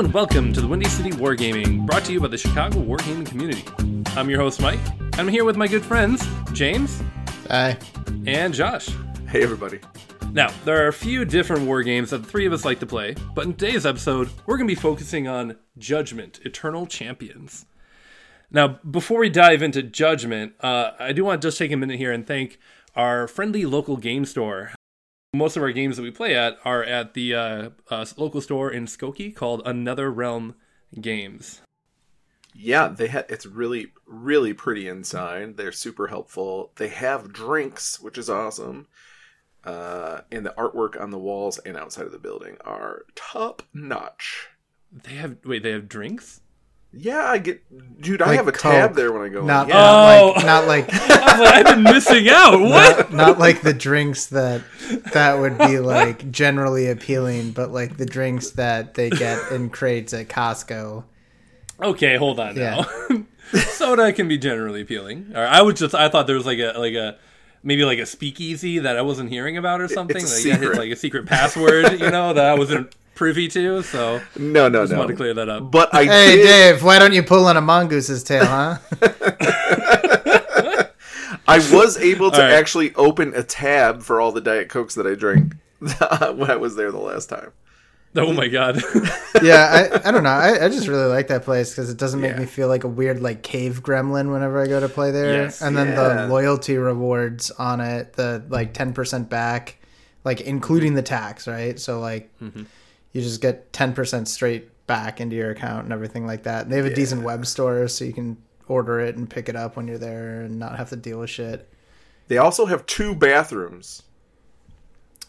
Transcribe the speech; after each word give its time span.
and 0.00 0.14
welcome 0.14 0.50
to 0.50 0.62
the 0.62 0.66
Windy 0.66 0.88
City 0.88 1.10
Wargaming, 1.10 1.84
brought 1.84 2.06
to 2.06 2.12
you 2.14 2.20
by 2.20 2.28
the 2.28 2.38
Chicago 2.38 2.82
Wargaming 2.82 3.26
community. 3.26 3.62
I'm 4.16 4.30
your 4.30 4.40
host, 4.40 4.58
Mike. 4.58 4.80
I'm 5.18 5.28
here 5.28 5.44
with 5.44 5.58
my 5.58 5.68
good 5.68 5.84
friends, 5.84 6.26
James 6.54 7.02
Hi. 7.48 7.76
and 8.24 8.54
Josh. 8.54 8.88
Hey, 9.28 9.42
everybody. 9.42 9.78
Now, 10.32 10.48
there 10.64 10.82
are 10.82 10.88
a 10.88 10.92
few 10.92 11.26
different 11.26 11.66
war 11.66 11.82
games 11.82 12.08
that 12.10 12.22
the 12.22 12.26
three 12.26 12.46
of 12.46 12.54
us 12.54 12.64
like 12.64 12.80
to 12.80 12.86
play, 12.86 13.14
but 13.34 13.44
in 13.44 13.52
today's 13.52 13.84
episode, 13.84 14.30
we're 14.46 14.56
going 14.56 14.66
to 14.66 14.74
be 14.74 14.80
focusing 14.80 15.28
on 15.28 15.58
Judgement 15.76 16.40
Eternal 16.46 16.86
Champions. 16.86 17.66
Now, 18.50 18.78
before 18.90 19.20
we 19.20 19.28
dive 19.28 19.60
into 19.62 19.82
Judgement, 19.82 20.54
uh, 20.60 20.92
I 20.98 21.12
do 21.12 21.26
want 21.26 21.42
to 21.42 21.48
just 21.48 21.58
take 21.58 21.72
a 21.72 21.76
minute 21.76 21.98
here 21.98 22.10
and 22.10 22.26
thank 22.26 22.58
our 22.96 23.28
friendly 23.28 23.66
local 23.66 23.98
game 23.98 24.24
store. 24.24 24.72
Most 25.32 25.56
of 25.56 25.62
our 25.62 25.70
games 25.70 25.96
that 25.96 26.02
we 26.02 26.10
play 26.10 26.34
at 26.34 26.58
are 26.64 26.82
at 26.82 27.14
the 27.14 27.34
uh, 27.34 27.70
uh, 27.88 28.04
local 28.16 28.40
store 28.40 28.68
in 28.70 28.86
Skokie 28.86 29.32
called 29.32 29.62
Another 29.64 30.10
Realm 30.10 30.56
Games. 31.00 31.62
Yeah, 32.52 32.88
they 32.88 33.06
had 33.06 33.26
it's 33.28 33.46
really 33.46 33.92
really 34.06 34.52
pretty 34.52 34.88
inside. 34.88 35.56
They're 35.56 35.70
super 35.70 36.08
helpful. 36.08 36.72
They 36.76 36.88
have 36.88 37.32
drinks, 37.32 38.00
which 38.00 38.18
is 38.18 38.28
awesome. 38.28 38.88
Uh, 39.62 40.22
and 40.32 40.44
the 40.44 40.54
artwork 40.58 41.00
on 41.00 41.10
the 41.10 41.18
walls 41.18 41.58
and 41.58 41.76
outside 41.76 42.06
of 42.06 42.12
the 42.12 42.18
building 42.18 42.56
are 42.64 43.04
top 43.14 43.62
notch. 43.72 44.48
They 44.90 45.14
have 45.14 45.36
wait, 45.44 45.62
they 45.62 45.70
have 45.70 45.88
drinks. 45.88 46.40
Yeah, 46.92 47.24
I 47.24 47.38
get, 47.38 47.62
dude. 48.00 48.20
I 48.20 48.34
have 48.34 48.48
a 48.48 48.52
Coke, 48.52 48.72
tab 48.72 48.94
there 48.96 49.12
when 49.12 49.22
I 49.22 49.28
go. 49.28 49.44
Not, 49.44 49.66
in. 49.66 49.68
Yeah, 49.70 49.76
Oh. 49.78 50.32
not 50.44 50.66
like 50.66 50.92
not 50.92 50.98
like 50.98 51.10
I 51.10 51.30
was 51.30 51.40
like, 51.40 51.54
I've 51.66 51.74
been 51.76 51.82
missing 51.84 52.28
out. 52.28 52.58
What? 52.60 52.98
not, 52.98 53.12
not 53.12 53.38
like 53.38 53.62
the 53.62 53.72
drinks 53.72 54.26
that 54.26 54.62
that 55.12 55.38
would 55.38 55.56
be 55.56 55.78
like 55.78 56.30
generally 56.32 56.88
appealing, 56.90 57.52
but 57.52 57.70
like 57.70 57.96
the 57.96 58.06
drinks 58.06 58.50
that 58.52 58.94
they 58.94 59.08
get 59.08 59.52
in 59.52 59.70
crates 59.70 60.12
at 60.12 60.28
Costco. 60.28 61.04
Okay, 61.80 62.16
hold 62.16 62.40
on 62.40 62.56
now. 62.56 62.84
Soda 63.52 64.12
can 64.12 64.26
be 64.28 64.36
generally 64.38 64.80
appealing. 64.82 65.32
Or 65.34 65.46
I 65.46 65.62
would 65.62 65.76
just 65.76 65.94
I 65.94 66.08
thought 66.08 66.26
there 66.26 66.36
was 66.36 66.46
like 66.46 66.58
a 66.58 66.74
like 66.76 66.94
a 66.94 67.18
maybe 67.62 67.84
like 67.84 67.98
a 68.00 68.06
speakeasy 68.06 68.80
that 68.80 68.96
I 68.96 69.02
wasn't 69.02 69.30
hearing 69.30 69.56
about 69.56 69.80
or 69.80 69.86
something. 69.88 70.16
it's 70.16 70.44
a 70.44 70.48
like, 70.50 70.60
yeah, 70.60 70.68
it's 70.70 70.78
like 70.78 70.90
a 70.90 70.96
secret 70.96 71.26
password, 71.26 72.00
you 72.00 72.10
know, 72.10 72.32
that 72.32 72.46
I 72.46 72.54
wasn't 72.54 72.94
privy 73.20 73.48
to. 73.48 73.82
So 73.82 74.22
no, 74.38 74.66
no, 74.66 74.68
no. 74.70 74.82
just 74.84 74.92
no. 74.92 74.98
wanted 75.00 75.12
to 75.12 75.16
clear 75.18 75.34
that 75.34 75.48
up. 75.50 75.70
But 75.70 75.94
I 75.94 76.04
Hey 76.06 76.36
did. 76.36 76.42
Dave, 76.46 76.82
why 76.82 76.98
don't 76.98 77.12
you 77.12 77.22
pull 77.22 77.44
on 77.44 77.58
a 77.58 77.60
mongooses 77.60 78.24
tail, 78.24 78.46
huh? 78.46 78.78
I 81.46 81.58
was 81.72 81.98
able 81.98 82.30
to 82.30 82.36
All 82.36 82.42
right. 82.42 82.52
actually 82.52 82.94
open 82.94 83.34
a 83.34 83.42
tab 83.42 84.02
for 84.02 84.20
all 84.22 84.32
the 84.32 84.40
diet 84.40 84.68
cokes 84.70 84.94
that 84.94 85.06
I 85.06 85.14
drank 85.14 85.54
when 85.80 86.50
I 86.50 86.56
was 86.56 86.76
there 86.76 86.90
the 86.90 86.98
last 86.98 87.28
time. 87.28 87.52
Oh 88.16 88.32
my 88.32 88.48
god. 88.48 88.80
yeah, 89.42 89.90
I, 90.02 90.08
I 90.08 90.10
don't 90.10 90.24
know. 90.24 90.30
I, 90.30 90.64
I 90.64 90.68
just 90.68 90.88
really 90.88 91.06
like 91.06 91.28
that 91.28 91.44
place 91.44 91.70
because 91.70 91.90
it 91.90 91.96
doesn't 91.98 92.20
make 92.20 92.32
Yeah. 92.32 92.40
me 92.40 92.46
feel 92.46 92.68
like 92.68 92.84
a 92.84 92.88
weird 92.88 93.20
like 93.20 93.42
cave 93.42 93.82
gremlin 93.82 94.32
whenever 94.32 94.60
I 94.60 94.66
go 94.66 94.80
to 94.80 94.88
play 94.88 95.10
there. 95.10 95.42
Yes. 95.44 95.60
and 95.62 95.76
then 95.76 95.88
Yeah. 95.88 96.14
the 96.26 96.28
loyalty 96.28 96.76
rewards 96.78 97.50
on 97.52 97.80
it, 97.80 98.14
the 98.14 98.42
like 98.48 98.72
ten 98.72 98.94
percent 98.94 99.28
back, 99.28 99.76
like 100.24 100.40
including 100.40 100.94
the 100.94 101.02
tax, 101.02 101.46
right? 101.46 101.78
So 101.78 102.00
like 102.00 102.30
Mm-hmm. 102.40 102.62
You 103.12 103.20
just 103.20 103.40
get 103.40 103.72
ten 103.72 103.92
percent 103.92 104.28
straight 104.28 104.86
back 104.86 105.20
into 105.20 105.36
your 105.36 105.50
account 105.50 105.84
and 105.84 105.92
everything 105.92 106.26
like 106.26 106.42
that. 106.44 106.64
And 106.64 106.72
they 106.72 106.76
have 106.76 106.86
a 106.86 106.94
decent 106.94 107.22
web 107.22 107.46
store, 107.46 107.86
so 107.88 108.04
you 108.04 108.12
can 108.12 108.36
order 108.68 109.00
it 109.00 109.16
and 109.16 109.28
pick 109.28 109.48
it 109.48 109.56
up 109.56 109.76
when 109.76 109.88
you're 109.88 109.98
there 109.98 110.42
and 110.42 110.58
not 110.58 110.76
have 110.76 110.90
to 110.90 110.96
deal 110.96 111.20
with 111.20 111.30
shit. 111.30 111.68
They 112.28 112.38
also 112.38 112.66
have 112.66 112.86
two 112.86 113.14
bathrooms. 113.14 114.02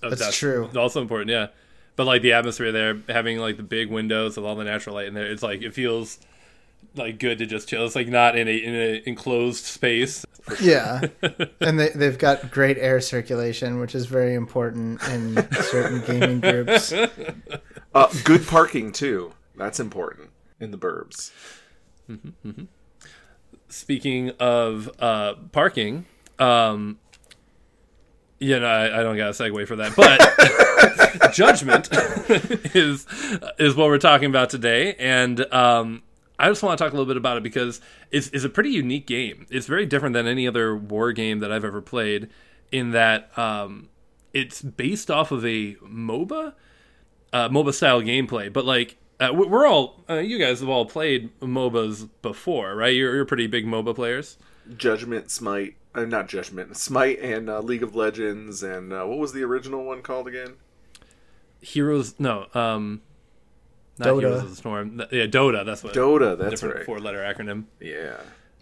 Oh, 0.03 0.09
That's 0.09 0.38
true. 0.38 0.69
Also 0.75 1.01
important, 1.01 1.29
yeah. 1.31 1.47
But 1.95 2.05
like 2.05 2.22
the 2.22 2.33
atmosphere 2.33 2.72
there, 2.72 2.97
having 3.09 3.38
like 3.38 3.57
the 3.57 3.63
big 3.63 3.89
windows 3.89 4.38
with 4.38 4.45
all 4.45 4.55
the 4.55 4.63
natural 4.63 4.95
light 4.95 5.07
in 5.07 5.13
there, 5.13 5.29
it's 5.29 5.44
like 5.44 5.61
it 5.61 5.73
feels 5.73 6.19
like 6.95 7.19
good 7.19 7.38
to 7.39 7.45
just 7.45 7.67
chill. 7.67 7.85
It's 7.85 7.95
like 7.95 8.07
not 8.07 8.38
in 8.38 8.47
a 8.47 8.55
in 8.55 8.73
an 8.73 9.01
enclosed 9.05 9.66
space. 9.66 10.25
Yeah, 10.62 11.02
and 11.62 11.79
they 11.79 11.90
they've 11.90 12.18
got 12.18 12.52
great 12.52 12.78
air 12.78 13.00
circulation, 13.02 13.79
which 13.79 13.96
is 13.96 14.06
very 14.06 14.34
important 14.34 15.02
in 15.09 15.35
certain 15.53 16.02
gaming 16.06 16.40
groups. 16.40 16.94
Uh, 17.94 18.07
good 18.24 18.47
parking 18.47 18.94
too. 18.94 19.34
That's 19.57 19.78
important 19.78 20.29
in 20.62 20.72
the 20.72 20.78
burbs. 20.78 21.31
Speaking 23.68 24.29
of 24.40 24.90
uh, 24.97 25.34
parking, 25.52 26.06
um, 26.40 27.00
you 28.40 28.59
know, 28.59 28.66
I, 28.66 29.00
I 29.00 29.03
don't 29.03 29.18
got 29.18 29.28
a 29.28 29.31
segue 29.31 29.68
for 29.68 29.75
that, 29.75 29.96
but 29.96 31.31
judgement 31.34 31.90
is 32.73 33.06
is 33.59 33.75
what 33.75 33.88
we're 33.88 33.97
talking 33.97 34.29
about 34.29 34.50
today, 34.50 34.96
and 34.96 35.41
um, 35.53 36.02
I 36.41 36.47
just 36.50 36.63
want 36.63 36.78
to 36.78 36.84
talk 36.84 36.91
a 36.91 36.96
little 36.96 37.06
bit 37.07 37.18
about 37.18 37.38
it 37.38 37.44
because 37.44 37.81
it's, 38.12 38.28
it's 38.29 38.44
a 38.44 38.50
pretty 38.50 38.72
unique 38.72 39.07
game. 39.07 39.46
It's 39.50 39.68
very 39.68 39.85
different 39.85 40.13
than 40.13 40.28
any 40.28 40.47
other 40.47 40.75
war 40.75 41.12
game 41.12 41.40
that 41.40 41.52
I've 41.52 41.66
ever 41.66 41.81
played, 41.81 42.29
in 42.72 42.91
that 42.91 43.38
um, 43.38 43.90
it's 44.34 44.62
based 44.62 45.12
off 45.12 45.31
of 45.31 45.46
a 45.46 45.75
MOBA, 45.75 46.53
uh, 47.34 47.50
MOBA 47.50 47.74
style 47.74 48.02
gameplay, 48.02 48.52
but 48.52 48.66
like. 48.66 48.97
Uh, 49.19 49.31
we- 49.31 49.46
we're 49.46 49.68
all, 49.68 50.03
uh, 50.09 50.16
you 50.16 50.40
guys 50.40 50.62
have 50.62 50.69
all 50.69 50.84
played 50.84 51.29
MOBAs 51.41 52.09
before, 52.24 52.75
right? 52.75 52.96
You're, 52.96 53.13
you're 53.13 53.25
pretty 53.25 53.46
big 53.46 53.68
MOBA 53.68 53.94
players. 53.94 54.35
Judgement, 54.75 55.29
Smite, 55.29 55.75
uh, 55.94 56.06
not 56.06 56.28
Judgement, 56.28 56.75
Smite, 56.75 57.19
and 57.19 57.47
uh, 57.47 57.59
League 57.59 57.84
of 57.84 57.94
Legends, 57.96 58.63
and 58.63 58.91
uh, 58.91 59.03
what 59.06 59.19
was 59.19 59.31
the 59.34 59.44
original 59.44 59.84
one 59.85 60.02
called 60.02 60.28
again? 60.28 60.56
Heroes, 61.62 62.16
no, 62.19 62.47
um, 62.56 63.02
not 63.97 64.07
Dota. 64.07 64.19
Heroes 64.19 64.44
of 64.44 64.50
the 64.50 64.56
Storm. 64.56 65.02
Yeah, 65.12 65.25
Dota. 65.25 65.66
That's 65.66 65.84
what. 65.84 65.94
Dota. 65.94 66.38
That's 66.38 66.52
different 66.52 66.75
right. 66.78 66.85
four-letter 66.85 67.19
acronym. 67.19 67.66
Yeah, 67.79 68.18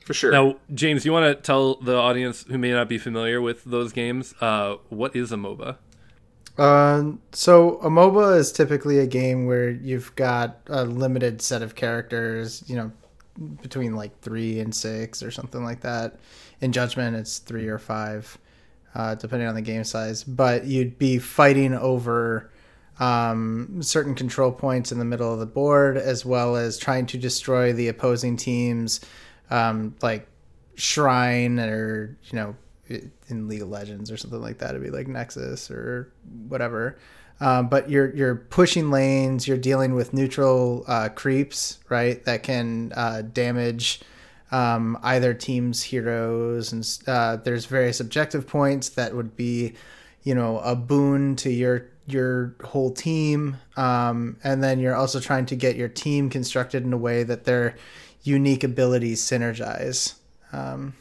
for 0.05 0.13
sure. 0.13 0.31
Now, 0.31 0.57
James, 0.73 1.05
you 1.05 1.11
want 1.11 1.25
to 1.25 1.41
tell 1.41 1.75
the 1.75 1.95
audience 1.95 2.45
who 2.47 2.57
may 2.57 2.71
not 2.71 2.89
be 2.89 2.97
familiar 2.97 3.41
with 3.41 3.63
those 3.63 3.93
games, 3.93 4.33
uh, 4.41 4.75
what 4.89 5.15
is 5.15 5.31
a 5.31 5.35
MOBA? 5.35 5.77
Um, 6.57 7.21
so 7.31 7.79
a 7.79 7.89
MOBA 7.89 8.37
is 8.37 8.51
typically 8.51 8.99
a 8.99 9.07
game 9.07 9.45
where 9.45 9.69
you've 9.69 10.13
got 10.15 10.57
a 10.67 10.83
limited 10.83 11.41
set 11.41 11.61
of 11.61 11.73
characters, 11.75 12.63
you 12.67 12.75
know, 12.75 12.91
between 13.61 13.95
like 13.95 14.19
three 14.19 14.59
and 14.59 14.75
six 14.75 15.23
or 15.23 15.31
something 15.31 15.63
like 15.63 15.79
that. 15.81 16.19
In 16.59 16.73
Judgement, 16.73 17.15
it's 17.15 17.37
three 17.37 17.69
or 17.69 17.79
five, 17.79 18.37
uh, 18.93 19.15
depending 19.15 19.47
on 19.47 19.55
the 19.55 19.61
game 19.61 19.85
size. 19.85 20.23
But 20.25 20.65
you'd 20.65 20.97
be 20.97 21.17
fighting 21.17 21.73
over 21.73 22.51
um, 22.99 23.81
certain 23.81 24.13
control 24.13 24.51
points 24.51 24.91
in 24.91 24.99
the 24.99 25.05
middle 25.05 25.31
of 25.33 25.39
the 25.39 25.45
board, 25.45 25.97
as 25.97 26.25
well 26.25 26.55
as 26.55 26.77
trying 26.77 27.05
to 27.07 27.17
destroy 27.17 27.73
the 27.73 27.87
opposing 27.87 28.37
team's 28.37 29.01
um, 29.49 29.95
like 30.01 30.27
shrine 30.75 31.59
or 31.59 32.17
you 32.23 32.35
know 32.37 32.55
in 33.27 33.47
League 33.47 33.61
of 33.61 33.69
Legends 33.69 34.11
or 34.11 34.17
something 34.17 34.41
like 34.41 34.59
that. 34.59 34.71
It'd 34.71 34.83
be 34.83 34.89
like 34.89 35.07
Nexus 35.07 35.69
or 35.71 36.11
whatever. 36.47 36.97
Um, 37.41 37.69
but 37.69 37.89
you're 37.89 38.13
you're 38.15 38.35
pushing 38.35 38.91
lanes. 38.91 39.47
You're 39.47 39.57
dealing 39.57 39.95
with 39.95 40.13
neutral 40.13 40.83
uh, 40.87 41.09
creeps, 41.09 41.79
right? 41.87 42.23
That 42.25 42.43
can 42.43 42.91
uh, 42.95 43.21
damage 43.21 44.01
um, 44.51 44.97
either 45.03 45.33
team's 45.33 45.83
heroes, 45.83 46.73
and 46.73 46.99
uh, 47.07 47.37
there's 47.37 47.65
various 47.65 47.99
objective 47.99 48.45
points 48.47 48.89
that 48.89 49.15
would 49.15 49.37
be, 49.37 49.75
you 50.23 50.35
know, 50.35 50.59
a 50.59 50.75
boon 50.75 51.35
to 51.37 51.51
your 51.51 51.87
your 52.11 52.55
whole 52.63 52.91
team. 52.91 53.57
Um, 53.77 54.37
and 54.43 54.63
then 54.63 54.79
you're 54.79 54.95
also 54.95 55.19
trying 55.19 55.45
to 55.47 55.55
get 55.55 55.75
your 55.75 55.89
team 55.89 56.29
constructed 56.29 56.83
in 56.83 56.93
a 56.93 56.97
way 56.97 57.23
that 57.23 57.43
their 57.45 57.75
unique 58.23 58.63
abilities 58.63 59.21
synergize. 59.21 60.15
Um, 60.51 60.93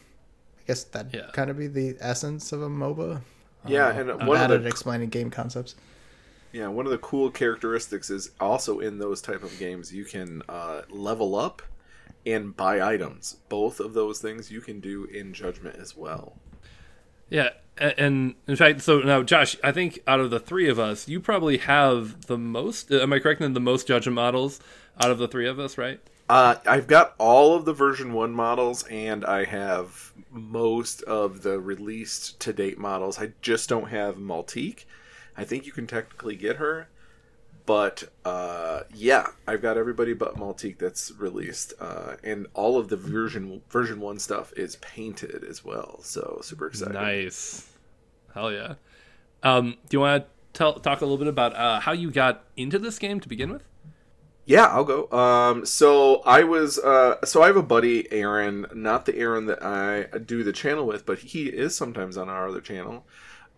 I 0.59 0.63
guess 0.67 0.85
that 0.85 1.13
Yeah. 1.15 1.31
kind 1.33 1.51
of 1.51 1.59
be 1.59 1.67
the 1.67 1.97
essence 2.01 2.53
of 2.53 2.63
a 2.63 2.69
MOBA. 2.69 3.23
yeah, 3.67 3.91
and 3.91 4.11
I'm 4.11 4.27
one 4.27 4.37
bad 4.39 4.51
of 4.51 4.57
at 4.59 4.63
the 4.63 4.69
explaining 4.69 5.09
game 5.09 5.31
concepts. 5.31 5.75
yeah 6.53 6.69
one 6.69 6.87
of 6.87 6.93
the 6.93 6.99
cool 6.99 7.31
characteristics 7.31 8.09
is 8.09 8.31
also 8.41 8.79
in 8.81 8.99
those 8.99 9.21
type 9.21 9.43
of 9.43 9.59
games 9.59 9.93
you 9.93 10.05
can 10.05 10.41
uh, 10.49 10.81
level 10.89 11.35
up 11.37 11.61
and 12.25 12.57
buy 12.57 12.81
items. 12.81 13.37
Both 13.49 13.81
of 13.81 13.95
those 13.95 14.19
things 14.21 14.51
you 14.51 14.61
can 14.61 14.81
do 14.81 15.05
in 15.05 15.33
Judgement 15.35 15.77
as 15.77 15.97
well. 15.97 16.37
Yeah, 17.31 17.51
and 17.79 18.35
in 18.47 18.57
fact, 18.57 18.83
so 18.83 19.01
now, 19.01 19.23
Josh, 19.23 19.57
I 19.63 19.73
think 19.73 20.01
out 20.07 20.21
of 20.21 20.31
the 20.31 20.41
three 20.41 20.69
of 20.69 20.79
us, 20.79 21.09
you 21.09 21.21
probably 21.21 21.59
have 21.59 22.27
the 22.27 22.39
most. 22.39 22.91
Am 22.91 23.13
I 23.13 23.19
correct 23.19 23.41
in 23.41 23.53
the 23.53 23.61
most 23.61 23.87
judgement 23.87 24.17
models 24.17 24.61
out 25.01 25.11
of 25.11 25.19
the 25.19 25.29
three 25.29 25.47
of 25.47 25.59
us, 25.59 25.79
right? 25.79 26.01
Uh, 26.29 26.57
I've 26.67 26.87
got 26.87 27.15
all 27.19 27.55
of 27.55 27.65
the 27.65 27.73
version 27.73 28.13
one 28.13 28.33
models, 28.33 28.83
and 28.85 29.25
I 29.25 29.45
have 29.45 30.13
most 30.31 31.03
of 31.03 31.43
the 31.43 31.59
released 31.59 32.39
to 32.41 32.53
date 32.53 32.79
models. 32.79 33.19
I 33.19 33.33
just 33.41 33.69
don't 33.69 33.89
have 33.89 34.17
Maltique. 34.17 34.85
I 35.37 35.45
think 35.45 35.65
you 35.65 35.73
can 35.73 35.87
technically 35.87 36.37
get 36.37 36.57
her, 36.57 36.89
but 37.69 38.05
uh, 38.25 38.85
yeah, 38.95 39.27
I've 39.47 39.61
got 39.61 39.77
everybody 39.77 40.15
but 40.15 40.37
Maltique 40.37 40.79
that's 40.79 41.13
released, 41.13 41.75
uh, 41.79 42.15
and 42.25 42.47
all 42.55 42.79
of 42.79 42.89
the 42.89 42.97
version 42.97 43.61
version 43.69 44.01
one 44.01 44.19
stuff 44.19 44.55
is 44.57 44.77
painted 44.77 45.45
as 45.45 45.63
well. 45.63 45.99
So 46.03 46.39
super 46.43 46.67
excited. 46.67 46.95
Nice, 46.95 47.71
hell 48.33 48.51
yeah. 48.51 48.77
Um, 49.43 49.77
do 49.91 49.97
you 49.97 50.01
want 50.01 50.25
to 50.25 50.31
tell 50.55 50.81
talk 50.81 51.03
a 51.03 51.05
little 51.05 51.19
bit 51.19 51.27
about 51.27 51.55
uh, 51.57 51.81
how 51.81 51.93
you 51.93 52.11
got 52.11 52.47
into 52.57 52.79
this 52.79 52.99
game 52.99 53.21
to 53.21 53.29
begin 53.29 53.53
with? 53.53 53.65
Yeah, 54.47 54.65
I'll 54.65 54.85
go. 54.85 55.11
Um, 55.11 55.67
so 55.67 56.23
I 56.25 56.45
was, 56.45 56.79
uh, 56.79 57.23
so 57.27 57.43
I 57.43 57.49
have 57.49 57.59
a 57.59 57.63
buddy, 57.63 58.11
Aaron, 58.11 58.65
not 58.73 59.05
the 59.05 59.15
Aaron 59.15 59.45
that 59.45 59.63
I 59.63 60.05
do 60.21 60.43
the 60.43 60.55
channel 60.55 60.87
with, 60.87 61.05
but 61.05 61.19
he 61.19 61.49
is 61.49 61.77
sometimes 61.77 62.17
on 62.17 62.31
our 62.31 62.49
other 62.49 62.63
channel. 62.63 63.05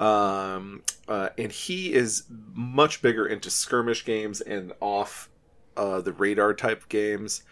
Um, 0.00 0.82
uh, 1.06 1.28
and 1.36 1.52
he 1.52 1.92
is 1.92 2.24
much 2.54 3.02
bigger 3.02 3.26
into 3.26 3.50
skirmish 3.50 4.04
games 4.04 4.40
and 4.40 4.72
off, 4.80 5.28
uh, 5.76 6.00
the 6.00 6.12
radar 6.12 6.54
type 6.54 6.88
games. 6.88 7.42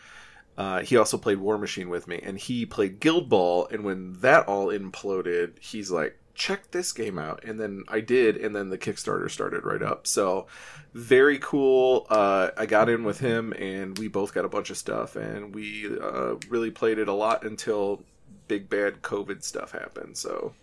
Uh, 0.56 0.80
he 0.80 0.96
also 0.96 1.18
played 1.18 1.38
Warmachine 1.38 1.88
with 1.88 2.08
me, 2.08 2.20
and 2.22 2.36
he 2.36 2.66
played 2.66 2.98
Guild 2.98 3.28
Ball. 3.28 3.68
And 3.70 3.84
when 3.84 4.14
that 4.20 4.48
all 4.48 4.68
imploded, 4.68 5.58
he's 5.60 5.90
like, 5.90 6.18
check 6.38 6.70
this 6.70 6.92
game 6.92 7.18
out 7.18 7.42
and 7.42 7.58
then 7.58 7.82
i 7.88 7.98
did 7.98 8.36
and 8.36 8.54
then 8.54 8.68
the 8.68 8.78
kickstarter 8.78 9.28
started 9.28 9.64
right 9.64 9.82
up 9.82 10.06
so 10.06 10.46
very 10.94 11.36
cool 11.40 12.06
uh, 12.10 12.50
i 12.56 12.64
got 12.64 12.88
in 12.88 13.02
with 13.02 13.18
him 13.18 13.52
and 13.54 13.98
we 13.98 14.06
both 14.06 14.32
got 14.32 14.44
a 14.44 14.48
bunch 14.48 14.70
of 14.70 14.76
stuff 14.76 15.16
and 15.16 15.52
we 15.52 15.90
uh, 16.00 16.36
really 16.48 16.70
played 16.70 17.00
it 17.00 17.08
a 17.08 17.12
lot 17.12 17.44
until 17.44 18.00
big 18.46 18.70
bad 18.70 19.02
covid 19.02 19.42
stuff 19.42 19.72
happened 19.72 20.16
so 20.16 20.54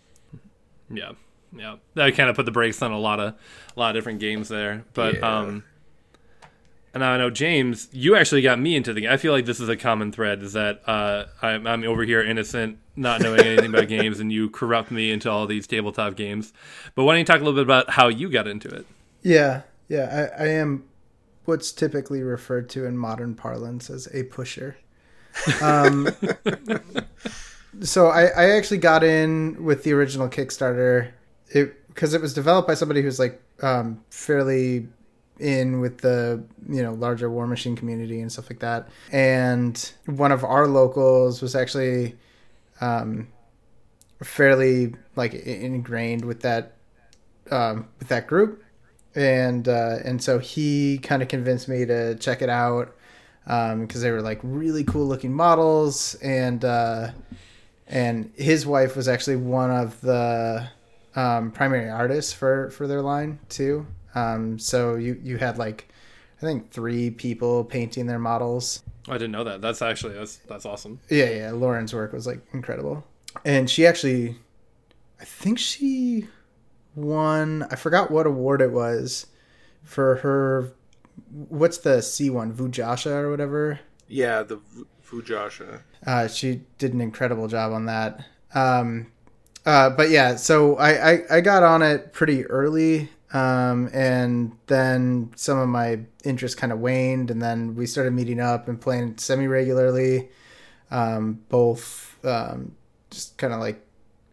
yeah 0.88 1.12
yeah 1.56 1.76
that 1.94 2.14
kind 2.16 2.28
of 2.28 2.36
put 2.36 2.46
the 2.46 2.52
brakes 2.52 2.82
on 2.82 2.92
a 2.92 2.98
lot 2.98 3.20
of 3.20 3.34
a 3.76 3.80
lot 3.80 3.90
of 3.90 3.94
different 3.94 4.20
games 4.20 4.48
there 4.48 4.84
but 4.94 5.16
Yeah. 5.16 5.38
um 5.38 5.64
and 6.94 7.04
I 7.04 7.18
know 7.18 7.28
James, 7.28 7.88
you 7.92 8.16
actually 8.16 8.40
got 8.40 8.58
me 8.58 8.74
into 8.74 8.94
the 8.94 9.02
game. 9.02 9.10
I 9.10 9.18
feel 9.18 9.30
like 9.30 9.44
this 9.44 9.60
is 9.60 9.68
a 9.68 9.76
common 9.76 10.12
thread: 10.12 10.42
is 10.42 10.54
that 10.54 10.80
uh, 10.88 11.26
I'm, 11.42 11.66
I'm 11.66 11.84
over 11.84 12.04
here 12.04 12.22
innocent, 12.22 12.78
not 12.96 13.20
knowing 13.20 13.40
anything 13.40 13.74
about 13.74 13.88
games, 13.88 14.18
and 14.18 14.32
you 14.32 14.48
corrupt 14.48 14.90
me 14.90 15.10
into 15.12 15.30
all 15.30 15.46
these 15.46 15.66
tabletop 15.66 16.16
games. 16.16 16.54
But 16.94 17.04
why 17.04 17.12
don't 17.12 17.18
you 17.18 17.24
talk 17.26 17.36
a 17.36 17.44
little 17.44 17.52
bit 17.52 17.64
about 17.64 17.90
how 17.90 18.08
you 18.08 18.30
got 18.30 18.48
into 18.48 18.68
it? 18.68 18.86
Yeah, 19.20 19.62
yeah. 19.88 20.30
I, 20.38 20.44
I 20.44 20.46
am 20.48 20.84
what's 21.44 21.70
typically 21.70 22.22
referred 22.22 22.70
to 22.70 22.86
in 22.86 22.96
modern 22.96 23.34
parlance 23.34 23.90
as 23.90 24.08
a 24.14 24.22
pusher. 24.22 24.78
Um, 25.60 26.08
so 27.82 28.06
I, 28.08 28.28
I 28.28 28.50
actually 28.52 28.78
got 28.78 29.04
in 29.04 29.62
with 29.62 29.82
the 29.84 29.92
original 29.92 30.30
Kickstarter 30.30 31.10
it 31.50 31.86
because 31.88 32.14
it 32.14 32.20
was 32.20 32.34
developed 32.34 32.68
by 32.68 32.74
somebody 32.74 33.02
who's 33.02 33.18
like 33.18 33.40
um, 33.62 34.02
fairly 34.10 34.86
in 35.38 35.80
with 35.80 35.98
the 35.98 36.42
you 36.68 36.82
know 36.82 36.94
larger 36.94 37.28
Warmachine 37.28 37.76
community 37.76 38.20
and 38.20 38.30
stuff 38.30 38.50
like 38.50 38.60
that. 38.60 38.88
And 39.12 39.92
one 40.06 40.32
of 40.32 40.44
our 40.44 40.66
locals 40.66 41.42
was 41.42 41.54
actually 41.54 42.16
um, 42.80 43.28
fairly 44.22 44.94
like 45.14 45.34
ingrained 45.34 46.24
with 46.24 46.40
that 46.42 46.76
um, 47.50 47.88
with 47.98 48.08
that 48.08 48.26
group, 48.26 48.62
and 49.14 49.68
uh, 49.68 49.98
and 50.04 50.22
so 50.22 50.38
he 50.38 50.98
kind 50.98 51.22
of 51.22 51.28
convinced 51.28 51.68
me 51.68 51.84
to 51.86 52.14
check 52.16 52.42
it 52.42 52.48
out 52.48 52.94
because 53.44 54.02
they 54.02 54.10
were 54.10 54.22
like 54.22 54.40
really 54.42 54.82
cool 54.82 55.06
looking 55.06 55.32
models 55.32 56.16
and 56.16 56.64
uh, 56.64 57.10
and 57.86 58.32
his 58.36 58.66
wife 58.66 58.96
was 58.96 59.06
actually 59.06 59.36
one 59.36 59.70
of 59.70 60.00
the 60.00 60.68
um, 61.16 61.50
primary 61.50 61.90
artists 61.90 62.32
for 62.32 62.70
for 62.70 62.86
their 62.86 63.02
line 63.02 63.38
too. 63.48 63.86
Um, 64.14 64.58
so 64.58 64.94
you 64.94 65.18
you 65.22 65.36
had 65.38 65.58
like 65.58 65.88
I 66.38 66.40
think 66.40 66.70
three 66.70 67.10
people 67.10 67.64
painting 67.64 68.06
their 68.06 68.18
models. 68.18 68.82
I 69.08 69.12
didn't 69.14 69.32
know 69.32 69.44
that. 69.44 69.60
That's 69.60 69.82
actually 69.82 70.14
that's 70.14 70.36
that's 70.48 70.64
awesome. 70.66 71.00
Yeah, 71.08 71.30
yeah. 71.30 71.50
Lauren's 71.52 71.92
work 71.94 72.12
was 72.12 72.26
like 72.26 72.40
incredible, 72.52 73.04
and 73.44 73.68
she 73.70 73.86
actually, 73.86 74.36
I 75.20 75.24
think 75.24 75.58
she 75.58 76.26
won. 76.94 77.64
I 77.70 77.76
forgot 77.76 78.10
what 78.10 78.26
award 78.26 78.60
it 78.62 78.70
was 78.72 79.26
for 79.82 80.16
her. 80.16 80.72
What's 81.30 81.78
the 81.78 82.02
C 82.02 82.30
one? 82.30 82.52
Vujasha 82.54 83.10
or 83.12 83.30
whatever. 83.30 83.80
yeah 84.08 84.42
the 84.42 84.56
V- 84.56 84.84
fujasha 85.04 85.80
Uh, 86.06 86.28
she 86.28 86.62
did 86.78 86.92
an 86.92 87.00
incredible 87.00 87.48
job 87.48 87.72
on 87.72 87.86
that. 87.86 88.24
Um, 88.54 89.12
uh, 89.66 89.90
but 89.90 90.08
yeah, 90.10 90.36
so 90.36 90.76
I, 90.76 91.10
I, 91.10 91.18
I 91.30 91.40
got 91.40 91.62
on 91.62 91.82
it 91.82 92.12
pretty 92.12 92.46
early. 92.46 93.10
Um, 93.32 93.90
and 93.92 94.56
then 94.68 95.32
some 95.34 95.58
of 95.58 95.68
my 95.68 96.00
interest 96.24 96.56
kind 96.56 96.72
of 96.72 96.78
waned, 96.78 97.30
and 97.30 97.42
then 97.42 97.74
we 97.74 97.86
started 97.86 98.12
meeting 98.12 98.40
up 98.40 98.68
and 98.68 98.80
playing 98.80 99.18
semi 99.18 99.46
regularly. 99.46 100.28
Um, 100.90 101.40
both 101.48 102.16
um, 102.24 102.76
just 103.10 103.36
kind 103.36 103.52
of 103.52 103.60
like 103.60 103.84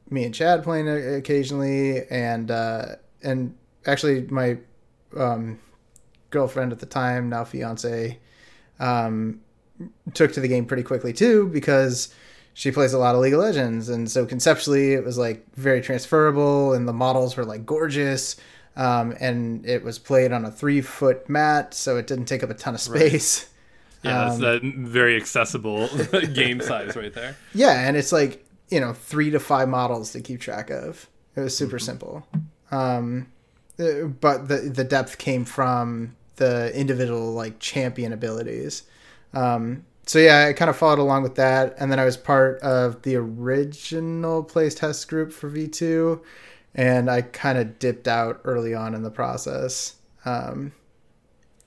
me 0.09 0.23
and 0.25 0.33
Chad 0.33 0.63
playing 0.63 0.87
occasionally, 0.87 2.07
and 2.09 2.51
uh, 2.51 2.85
and 3.23 3.55
actually 3.85 4.27
my 4.29 4.59
um, 5.17 5.59
girlfriend 6.29 6.71
at 6.71 6.79
the 6.79 6.85
time, 6.85 7.29
now 7.29 7.43
fiance, 7.43 8.19
um, 8.79 9.41
took 10.13 10.31
to 10.33 10.39
the 10.39 10.47
game 10.47 10.65
pretty 10.65 10.83
quickly 10.83 11.13
too 11.13 11.47
because 11.49 12.13
she 12.53 12.71
plays 12.71 12.93
a 12.93 12.97
lot 12.99 13.15
of 13.15 13.21
League 13.21 13.33
of 13.33 13.39
Legends, 13.39 13.89
and 13.89 14.09
so 14.09 14.25
conceptually 14.25 14.93
it 14.93 15.03
was 15.03 15.17
like 15.17 15.43
very 15.55 15.81
transferable, 15.81 16.73
and 16.73 16.87
the 16.87 16.93
models 16.93 17.35
were 17.35 17.45
like 17.45 17.65
gorgeous, 17.65 18.35
um, 18.75 19.13
and 19.19 19.65
it 19.65 19.83
was 19.83 19.99
played 19.99 20.31
on 20.31 20.45
a 20.45 20.51
three 20.51 20.81
foot 20.81 21.27
mat, 21.29 21.73
so 21.73 21.97
it 21.97 22.07
didn't 22.07 22.25
take 22.25 22.43
up 22.43 22.49
a 22.49 22.53
ton 22.53 22.73
of 22.75 22.81
space. 22.81 23.49
Yeah, 24.03 24.21
Um, 24.23 24.39
that's 24.39 24.61
that 24.63 24.73
very 24.75 25.15
accessible 25.15 25.87
game 26.33 26.59
size 26.61 26.95
right 26.95 27.13
there. 27.13 27.35
Yeah, 27.53 27.87
and 27.87 27.95
it's 27.97 28.11
like 28.11 28.45
you 28.69 28.79
know 28.79 28.93
three 28.93 29.31
to 29.31 29.39
five 29.39 29.69
models 29.69 30.11
to 30.11 30.21
keep 30.21 30.41
track 30.41 30.69
of. 30.69 31.07
It 31.35 31.39
was 31.41 31.55
super 31.57 31.79
simple, 31.79 32.27
um, 32.69 33.27
uh, 33.79 34.03
but 34.05 34.47
the 34.47 34.57
the 34.57 34.83
depth 34.83 35.17
came 35.17 35.45
from 35.45 36.15
the 36.35 36.71
individual 36.77 37.31
like 37.33 37.59
champion 37.59 38.11
abilities. 38.13 38.83
Um, 39.33 39.85
so 40.05 40.19
yeah, 40.19 40.47
I 40.49 40.53
kind 40.53 40.69
of 40.69 40.77
followed 40.77 40.99
along 40.99 41.23
with 41.23 41.35
that, 41.35 41.75
and 41.79 41.91
then 41.91 41.99
I 41.99 42.05
was 42.05 42.17
part 42.17 42.59
of 42.61 43.01
the 43.03 43.15
original 43.15 44.43
plays 44.43 44.75
test 44.75 45.07
group 45.07 45.31
for 45.31 45.47
V 45.49 45.67
two, 45.67 46.21
and 46.75 47.09
I 47.09 47.21
kind 47.21 47.57
of 47.57 47.79
dipped 47.79 48.07
out 48.07 48.41
early 48.43 48.73
on 48.73 48.93
in 48.95 49.03
the 49.03 49.11
process. 49.11 49.95
Um, 50.25 50.73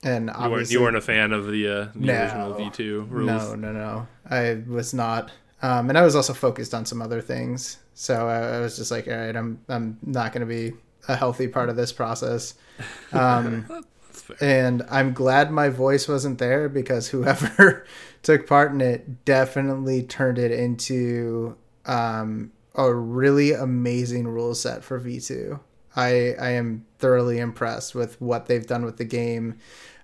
and 0.03 0.27
You 0.27 0.33
weren't 0.33 0.37
obviously, 0.51 0.73
you 0.73 0.81
weren't 0.81 0.97
a 0.97 1.01
fan 1.01 1.31
of 1.33 1.47
the 1.47 1.67
uh, 1.67 1.85
the 1.95 1.99
No. 1.99 2.13
original 2.23 2.53
V 2.53 2.69
two 2.69 3.01
rules. 3.09 3.27
no, 3.27 3.55
no, 3.55 3.71
no. 3.73 4.07
I 4.29 4.61
was 4.67 4.93
not. 4.93 5.31
Um, 5.63 5.89
and 5.89 5.97
I 5.97 6.03
was 6.03 6.15
also 6.15 6.33
focused 6.33 6.73
on 6.75 6.85
some 6.85 7.01
other 7.01 7.19
things. 7.19 7.77
So 7.95 8.27
I, 8.27 8.57
I 8.57 8.59
was 8.59 8.77
just 8.77 8.91
like, 8.91 9.07
all 9.07 9.15
right, 9.17 9.35
I'm 9.35 9.59
I'm 9.67 9.97
not 10.03 10.31
going 10.31 10.41
to 10.41 10.45
be 10.45 10.73
a 11.07 11.15
healthy 11.15 11.47
part 11.47 11.69
of 11.69 11.75
this 11.75 11.91
process. 11.91 12.53
Um, 13.11 13.65
That's 13.67 14.21
fair. 14.21 14.37
and 14.39 14.83
I'm 14.91 15.13
glad 15.13 15.49
my 15.49 15.69
voice 15.69 16.07
wasn't 16.07 16.37
there 16.37 16.69
because 16.69 17.07
whoever 17.07 17.87
took 18.27 18.45
part 18.45 18.73
in 18.73 18.81
it 18.81 19.23
definitely 19.23 20.03
turned 20.03 20.37
it 20.37 20.51
into 20.51 21.55
um, 21.85 22.51
a 22.75 22.93
really 22.93 23.53
amazing 23.53 24.27
rule 24.27 24.53
set 24.53 24.83
for 24.83 24.99
V2. 24.99 25.57
I 25.95 26.33
I 26.33 26.49
am 26.49 26.85
thoroughly 26.99 27.37
impressed 27.37 27.95
with 27.95 28.19
what 28.19 28.47
they've 28.47 28.67
done 28.67 28.83
with 28.83 28.97
the 28.97 29.05
game. 29.05 29.59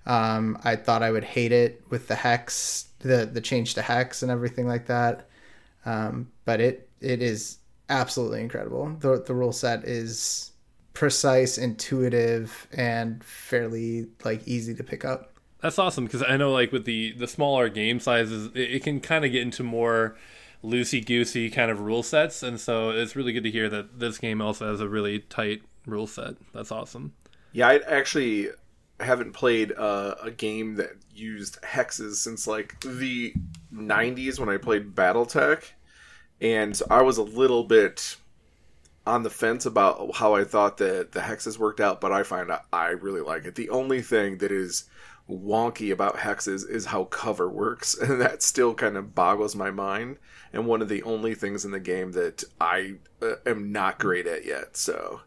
Um, 0.06 0.58
I 0.64 0.78
thought 0.78 1.04
I 1.04 1.12
would 1.12 1.26
hate 1.26 1.52
it 1.52 1.84
with 1.90 2.08
the 2.08 2.16
hex, 2.16 2.88
the 3.00 3.26
the 3.26 3.42
change 3.42 3.74
to 3.74 3.82
hex 3.82 4.24
and 4.24 4.32
everything 4.32 4.70
like 4.70 4.86
that. 4.86 5.28
Um, 5.86 6.32
but 6.46 6.62
it 6.62 6.88
it 7.02 7.22
is 7.22 7.58
absolutely 7.90 8.40
incredible. 8.40 8.96
The 9.02 9.22
the 9.22 9.36
rule 9.36 9.52
set 9.52 9.84
is 9.84 10.54
precise, 10.94 11.58
intuitive, 11.58 12.70
and 12.72 13.22
fairly 13.22 14.08
like 14.24 14.48
easy 14.48 14.74
to 14.76 14.84
pick 14.86 15.04
up. 15.04 15.33
That's 15.64 15.80
awesome 15.80 16.04
because 16.06 16.22
I 16.22 16.36
know 16.36 16.52
like 16.52 16.74
with 16.74 16.84
the 16.84 17.14
the 17.14 17.28
smaller 17.28 17.70
game 17.70 18.02
sizes, 18.02 18.48
it, 18.54 18.60
it 18.60 18.84
can 18.84 19.00
kind 19.00 19.24
of 19.24 19.32
get 19.32 19.42
into 19.42 19.64
more 19.64 20.18
loosey 20.62 21.04
goosey 21.04 21.50
kind 21.50 21.72
of 21.72 21.80
rule 21.80 22.04
sets, 22.04 22.44
and 22.44 22.60
so 22.60 22.90
it's 22.90 23.16
really 23.16 23.32
good 23.32 23.46
to 23.46 23.52
hear 23.52 23.70
that 23.70 23.98
this 24.00 24.18
game 24.18 24.42
also 24.42 24.70
has 24.70 24.82
a 24.82 24.90
really 24.90 25.20
tight 25.20 25.64
rule 25.88 26.06
set. 26.06 26.36
That's 26.54 26.70
awesome. 26.70 27.14
Yeah, 27.54 27.70
I 27.70 27.78
actually 27.88 28.50
haven't 29.00 29.32
played 29.32 29.72
uh, 29.72 30.16
a 30.22 30.32
game 30.32 30.76
that 30.76 30.98
used 31.16 31.62
hexes 31.62 32.16
since 32.16 32.46
like 32.46 32.80
the 32.82 33.34
90s 33.74 34.40
when 34.40 34.50
I 34.50 34.58
played 34.58 34.94
BattleTech. 34.94 35.64
And 36.42 36.80
I 36.90 37.02
was 37.04 37.18
a 37.18 37.24
little 37.24 37.64
bit 37.64 38.18
on 39.06 39.24
the 39.24 39.30
fence 39.30 39.66
about 39.66 40.16
how 40.16 40.36
I 40.36 40.44
thought 40.44 40.78
that 40.78 41.12
the 41.12 41.20
hexes 41.22 41.58
worked 41.58 41.80
out, 41.80 42.02
but 42.02 42.12
I 42.12 42.24
find 42.24 42.52
I 42.72 42.88
really 42.90 43.22
like 43.22 43.46
it. 43.46 43.56
The 43.56 43.70
only 43.70 44.02
thing 44.02 44.38
that 44.40 44.52
is 44.52 44.86
wonky 45.30 45.92
about 45.92 46.18
hexes 46.18 46.68
is 46.70 46.86
how 46.86 47.06
cover 47.06 47.50
works, 47.50 47.98
and 48.00 48.20
that 48.22 48.44
still 48.44 48.74
kind 48.74 48.98
of 48.98 49.16
boggles 49.16 49.56
my 49.56 49.72
mind. 49.72 50.18
And 50.52 50.68
one 50.68 50.82
of 50.82 50.90
the 50.90 51.04
only 51.04 51.34
things 51.34 51.66
in 51.66 51.72
the 51.72 51.80
game 51.80 52.12
that 52.12 52.44
I 52.62 52.96
uh, 53.22 53.36
am 53.46 53.72
not 53.72 54.00
great 54.00 54.28
at 54.28 54.46
yet. 54.46 54.78
So 54.78 55.22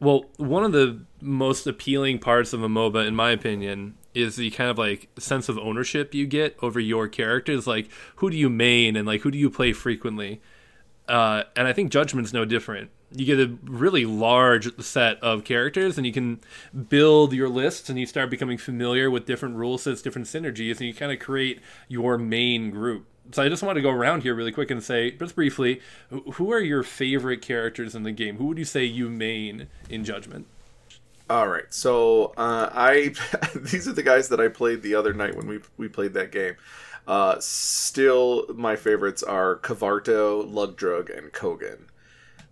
Well, 0.00 0.24
one 0.36 0.64
of 0.64 0.72
the 0.72 1.04
most 1.20 1.66
appealing 1.66 2.18
parts 2.18 2.52
of 2.52 2.62
a 2.62 2.68
MOBA, 2.68 3.06
in 3.06 3.14
my 3.14 3.30
opinion, 3.30 3.94
is 4.14 4.36
the 4.36 4.50
kind 4.50 4.70
of 4.70 4.78
like 4.78 5.08
sense 5.18 5.48
of 5.48 5.58
ownership 5.58 6.14
you 6.14 6.26
get 6.26 6.56
over 6.62 6.80
your 6.80 7.08
characters. 7.08 7.66
Like, 7.66 7.88
who 8.16 8.30
do 8.30 8.36
you 8.36 8.50
main 8.50 8.96
and 8.96 9.06
like 9.06 9.22
who 9.22 9.30
do 9.30 9.38
you 9.38 9.50
play 9.50 9.72
frequently? 9.72 10.40
Uh, 11.08 11.44
and 11.56 11.66
I 11.66 11.72
think 11.72 11.90
Judgement's 11.90 12.32
no 12.32 12.44
different, 12.44 12.90
you 13.14 13.24
get 13.24 13.38
a 13.38 13.56
really 13.64 14.04
large 14.04 14.80
set 14.80 15.22
of 15.22 15.44
characters, 15.44 15.96
and 15.96 16.06
you 16.06 16.12
can 16.12 16.40
build 16.88 17.32
your 17.32 17.48
lists, 17.48 17.88
and 17.88 17.98
you 17.98 18.06
start 18.06 18.30
becoming 18.30 18.58
familiar 18.58 19.10
with 19.10 19.26
different 19.26 19.56
rule 19.56 19.78
sets, 19.78 20.02
different 20.02 20.26
synergies, 20.28 20.78
and 20.78 20.82
you 20.82 20.94
kind 20.94 21.12
of 21.12 21.18
create 21.18 21.60
your 21.88 22.18
main 22.18 22.70
group. 22.70 23.06
So 23.30 23.42
I 23.42 23.48
just 23.48 23.62
want 23.62 23.76
to 23.76 23.82
go 23.82 23.90
around 23.90 24.22
here 24.22 24.34
really 24.34 24.52
quick 24.52 24.70
and 24.70 24.82
say, 24.82 25.12
just 25.12 25.34
briefly, 25.34 25.80
who 26.34 26.52
are 26.52 26.60
your 26.60 26.82
favorite 26.82 27.40
characters 27.40 27.94
in 27.94 28.02
the 28.02 28.12
game? 28.12 28.36
Who 28.36 28.46
would 28.46 28.58
you 28.58 28.64
say 28.64 28.84
you 28.84 29.08
main 29.08 29.68
in 29.88 30.04
Judgement? 30.04 30.46
All 31.30 31.48
right, 31.48 31.72
so 31.72 32.34
uh, 32.36 32.68
I 32.72 33.14
these 33.54 33.88
are 33.88 33.92
the 33.92 34.02
guys 34.02 34.28
that 34.28 34.40
I 34.40 34.48
played 34.48 34.82
the 34.82 34.94
other 34.94 35.14
night 35.14 35.36
when 35.36 35.46
we 35.46 35.60
we 35.76 35.88
played 35.88 36.14
that 36.14 36.32
game. 36.32 36.56
Uh, 37.06 37.36
still, 37.40 38.46
my 38.54 38.76
favorites 38.76 39.22
are 39.22 39.56
Kavarto, 39.56 40.48
Lugdrug, 40.48 41.16
and 41.16 41.32
Kogan. 41.32 41.86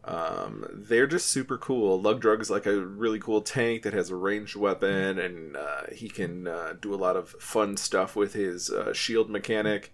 Um, 0.04 0.66
they're 0.72 1.06
just 1.06 1.28
super 1.28 1.58
cool. 1.58 2.02
Lugdrug 2.02 2.40
is 2.40 2.50
like 2.50 2.66
a 2.66 2.80
really 2.80 3.18
cool 3.18 3.42
tank 3.42 3.82
that 3.82 3.92
has 3.92 4.10
a 4.10 4.16
ranged 4.16 4.56
weapon, 4.56 5.18
and 5.18 5.56
uh, 5.56 5.82
he 5.92 6.08
can 6.08 6.48
uh, 6.48 6.74
do 6.80 6.94
a 6.94 6.96
lot 6.96 7.16
of 7.16 7.30
fun 7.30 7.76
stuff 7.76 8.16
with 8.16 8.32
his 8.32 8.70
uh, 8.70 8.92
shield 8.92 9.28
mechanic. 9.28 9.92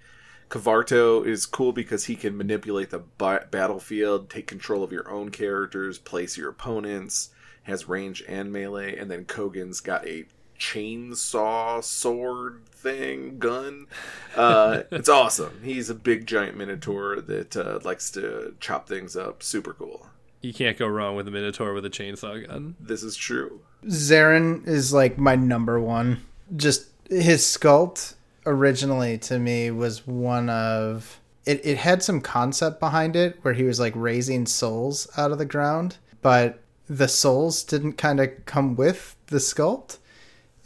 Cavarto 0.48 1.26
is 1.26 1.44
cool 1.44 1.72
because 1.72 2.04
he 2.04 2.14
can 2.14 2.36
manipulate 2.36 2.90
the 2.90 3.02
ba- 3.18 3.48
battlefield, 3.50 4.30
take 4.30 4.46
control 4.46 4.84
of 4.84 4.92
your 4.92 5.10
own 5.10 5.30
characters, 5.30 5.98
place 5.98 6.36
your 6.36 6.50
opponents, 6.50 7.30
has 7.64 7.88
range 7.88 8.22
and 8.28 8.52
melee, 8.52 8.96
and 8.96 9.10
then 9.10 9.25
Kogan's 9.25 9.80
got 9.80 10.06
a 10.06 10.26
chainsaw 10.58 11.82
sword 11.82 12.62
thing 12.68 13.38
gun. 13.38 13.86
Uh, 14.34 14.82
it's 14.90 15.08
awesome. 15.08 15.60
He's 15.62 15.90
a 15.90 15.94
big 15.94 16.26
giant 16.26 16.56
minotaur 16.56 17.20
that 17.20 17.56
uh, 17.56 17.80
likes 17.84 18.10
to 18.12 18.54
chop 18.60 18.88
things 18.88 19.16
up. 19.16 19.42
Super 19.42 19.72
cool. 19.72 20.06
You 20.42 20.52
can't 20.52 20.78
go 20.78 20.86
wrong 20.86 21.16
with 21.16 21.26
a 21.26 21.30
minotaur 21.30 21.72
with 21.72 21.84
a 21.84 21.90
chainsaw 21.90 22.46
gun. 22.46 22.76
This 22.78 23.02
is 23.02 23.16
true. 23.16 23.60
Zaron 23.86 24.66
is 24.66 24.92
like 24.92 25.18
my 25.18 25.34
number 25.34 25.80
one. 25.80 26.22
Just 26.54 26.88
his 27.08 27.42
sculpt 27.42 28.14
originally 28.44 29.18
to 29.18 29.38
me 29.38 29.70
was 29.70 30.06
one 30.06 30.48
of 30.48 31.20
it, 31.44 31.64
it 31.64 31.78
had 31.78 32.02
some 32.02 32.20
concept 32.20 32.80
behind 32.80 33.16
it 33.16 33.38
where 33.42 33.54
he 33.54 33.62
was 33.62 33.80
like 33.80 33.92
raising 33.96 34.46
souls 34.46 35.08
out 35.16 35.30
of 35.30 35.38
the 35.38 35.44
ground, 35.44 35.96
but 36.20 36.60
the 36.88 37.08
souls 37.08 37.62
didn't 37.64 37.94
kind 37.94 38.20
of 38.20 38.30
come 38.46 38.76
with 38.76 39.16
the 39.26 39.38
sculpt. 39.38 39.98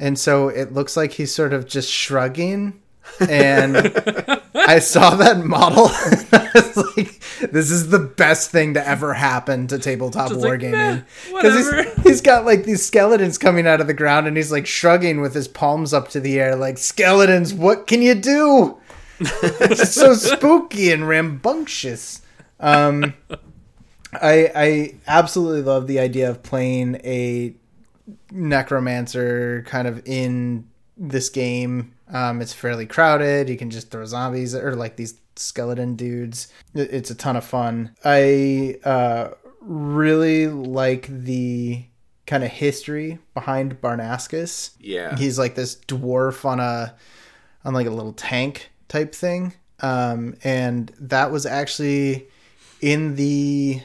And 0.00 0.18
so 0.18 0.48
it 0.48 0.72
looks 0.72 0.96
like 0.96 1.12
he's 1.12 1.32
sort 1.32 1.52
of 1.52 1.66
just 1.68 1.90
shrugging. 1.90 2.80
And 3.28 3.76
I 4.54 4.78
saw 4.78 5.16
that 5.16 5.44
model. 5.44 5.86
I 6.32 6.50
was 6.54 6.76
like, 6.96 7.50
this 7.50 7.70
is 7.70 7.88
the 7.90 7.98
best 7.98 8.50
thing 8.50 8.74
to 8.74 8.86
ever 8.86 9.12
happen 9.14 9.66
to 9.66 9.78
tabletop 9.78 10.28
Just 10.28 10.40
wargaming. 10.40 10.72
"Meh, 10.72 11.02
Because 11.34 11.66
whatever." 11.66 11.82
he's, 11.82 12.02
he's 12.04 12.20
got 12.20 12.44
like 12.46 12.64
these 12.64 12.84
skeletons 12.86 13.36
coming 13.36 13.66
out 13.66 13.80
of 13.80 13.88
the 13.88 13.94
ground 13.94 14.26
and 14.28 14.36
he's 14.36 14.52
like 14.52 14.66
shrugging 14.66 15.20
with 15.20 15.34
his 15.34 15.48
palms 15.48 15.92
up 15.92 16.08
to 16.10 16.20
the 16.20 16.38
air, 16.38 16.54
like, 16.56 16.78
skeletons, 16.78 17.52
what 17.52 17.86
can 17.88 18.00
you 18.00 18.14
do? 18.14 18.78
it's 19.18 19.92
so 19.92 20.14
spooky 20.14 20.92
and 20.92 21.08
rambunctious. 21.08 22.22
Um, 22.60 23.14
I 24.12 24.50
I 24.54 24.94
absolutely 25.06 25.62
love 25.62 25.86
the 25.88 25.98
idea 25.98 26.30
of 26.30 26.42
playing 26.42 26.96
a 27.04 27.54
necromancer 28.30 29.64
kind 29.66 29.88
of 29.88 30.02
in 30.06 30.68
this 30.96 31.28
game. 31.28 31.94
Um, 32.12 32.42
it's 32.42 32.52
fairly 32.52 32.86
crowded. 32.86 33.48
You 33.48 33.56
can 33.56 33.70
just 33.70 33.90
throw 33.90 34.04
zombies 34.04 34.54
or 34.54 34.74
like 34.74 34.96
these 34.96 35.20
skeleton 35.36 35.96
dudes. 35.96 36.48
It's 36.74 37.10
a 37.10 37.14
ton 37.14 37.36
of 37.36 37.44
fun. 37.44 37.94
I 38.04 38.76
uh, 38.84 39.30
really 39.60 40.48
like 40.48 41.06
the 41.06 41.84
kind 42.26 42.44
of 42.44 42.50
history 42.50 43.18
behind 43.34 43.80
Barnascus. 43.80 44.70
Yeah. 44.78 45.16
He's 45.16 45.38
like 45.38 45.54
this 45.54 45.76
dwarf 45.76 46.44
on 46.44 46.60
a 46.60 46.94
on 47.64 47.74
like 47.74 47.86
a 47.86 47.90
little 47.90 48.12
tank 48.12 48.70
type 48.88 49.14
thing. 49.14 49.54
Um, 49.80 50.36
and 50.44 50.92
that 51.00 51.30
was 51.30 51.46
actually 51.46 52.28
in 52.80 53.16
the 53.16 53.80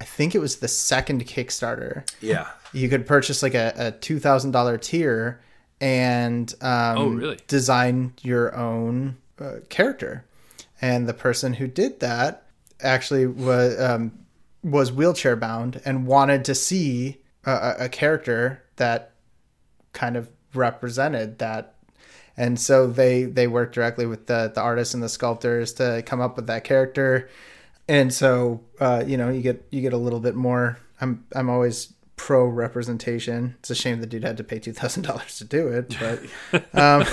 I 0.00 0.04
think 0.04 0.34
it 0.34 0.40
was 0.40 0.56
the 0.56 0.68
second 0.68 1.24
Kickstarter. 1.26 2.08
yeah. 2.20 2.48
You 2.74 2.88
could 2.88 3.06
purchase 3.06 3.42
like 3.42 3.54
a, 3.54 3.72
a 3.76 3.90
two 3.92 4.18
thousand 4.18 4.50
dollar 4.50 4.76
tier 4.78 5.40
and 5.80 6.52
um, 6.60 6.98
Oh, 6.98 7.08
really? 7.08 7.38
design 7.46 8.12
your 8.22 8.54
own 8.56 9.16
uh, 9.40 9.56
character. 9.68 10.24
And 10.80 11.08
the 11.08 11.14
person 11.14 11.54
who 11.54 11.66
did 11.66 12.00
that 12.00 12.46
actually 12.80 13.26
was 13.26 13.80
um, 13.80 14.12
was 14.62 14.92
wheelchair 14.92 15.36
bound 15.36 15.80
and 15.84 16.06
wanted 16.06 16.44
to 16.46 16.54
see 16.54 17.18
a, 17.46 17.50
a- 17.52 17.84
a 17.84 17.88
character 17.88 18.62
that 18.76 19.12
kind 19.92 20.16
of 20.16 20.28
represented 20.54 21.38
that 21.38 21.74
and 22.36 22.58
so 22.58 22.86
they 22.86 23.24
they 23.24 23.46
worked 23.46 23.74
directly 23.74 24.06
with 24.06 24.26
the 24.26 24.50
the 24.54 24.60
artists 24.60 24.94
and 24.94 25.02
the 25.02 25.08
sculptors 25.08 25.72
to 25.74 26.02
come 26.06 26.20
up 26.20 26.34
with 26.36 26.46
that 26.48 26.64
character 26.64 27.28
and 27.88 28.12
so 28.12 28.60
uh, 28.80 29.02
you 29.06 29.16
know 29.16 29.30
you 29.30 29.42
get 29.42 29.64
you 29.70 29.80
get 29.80 29.92
a 29.92 29.96
little 29.96 30.20
bit 30.20 30.34
more 30.34 30.78
i'm 31.00 31.24
i'm 31.34 31.48
always 31.50 31.92
pro 32.24 32.46
representation. 32.46 33.54
It's 33.58 33.68
a 33.68 33.74
shame 33.74 34.00
the 34.00 34.06
dude 34.06 34.24
had 34.24 34.38
to 34.38 34.44
pay 34.44 34.58
$2000 34.58 35.36
to 35.38 35.44
do 35.44 35.68
it 35.68 35.94
but 36.50 36.74
um 36.74 37.04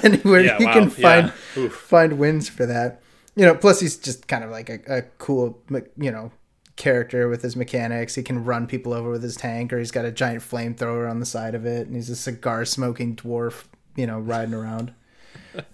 anywhere 0.02 0.40
Yeah, 0.40 0.58
you 0.58 0.64
wow, 0.66 0.72
can 0.72 0.88
find 0.88 1.32
yeah. 1.54 1.68
Find 1.68 2.18
wins 2.18 2.48
for 2.48 2.64
that. 2.64 3.02
You 3.36 3.44
know 3.44 3.54
plus 3.54 3.80
he's 3.80 3.98
just 3.98 4.28
kind 4.28 4.42
of 4.42 4.50
like 4.50 4.70
a, 4.70 4.78
a 4.88 5.02
cool 5.18 5.62
you 5.98 6.10
know 6.10 6.32
character 6.76 7.28
with 7.28 7.42
his 7.42 7.56
mechanics. 7.56 8.14
He 8.14 8.22
can 8.22 8.42
run 8.42 8.66
people 8.66 8.94
over 8.94 9.10
with 9.10 9.22
his 9.22 9.36
tank 9.36 9.70
or 9.70 9.78
he's 9.78 9.90
got 9.90 10.06
a 10.06 10.10
giant 10.10 10.40
flamethrower 10.42 11.10
on 11.10 11.20
the 11.20 11.26
side 11.26 11.54
of 11.54 11.66
it 11.66 11.86
and 11.86 11.94
he's 11.94 12.08
a 12.08 12.16
cigar 12.16 12.64
smoking 12.64 13.14
dwarf 13.14 13.64
you 13.96 14.06
know 14.06 14.18
riding 14.18 14.54
around. 14.54 14.94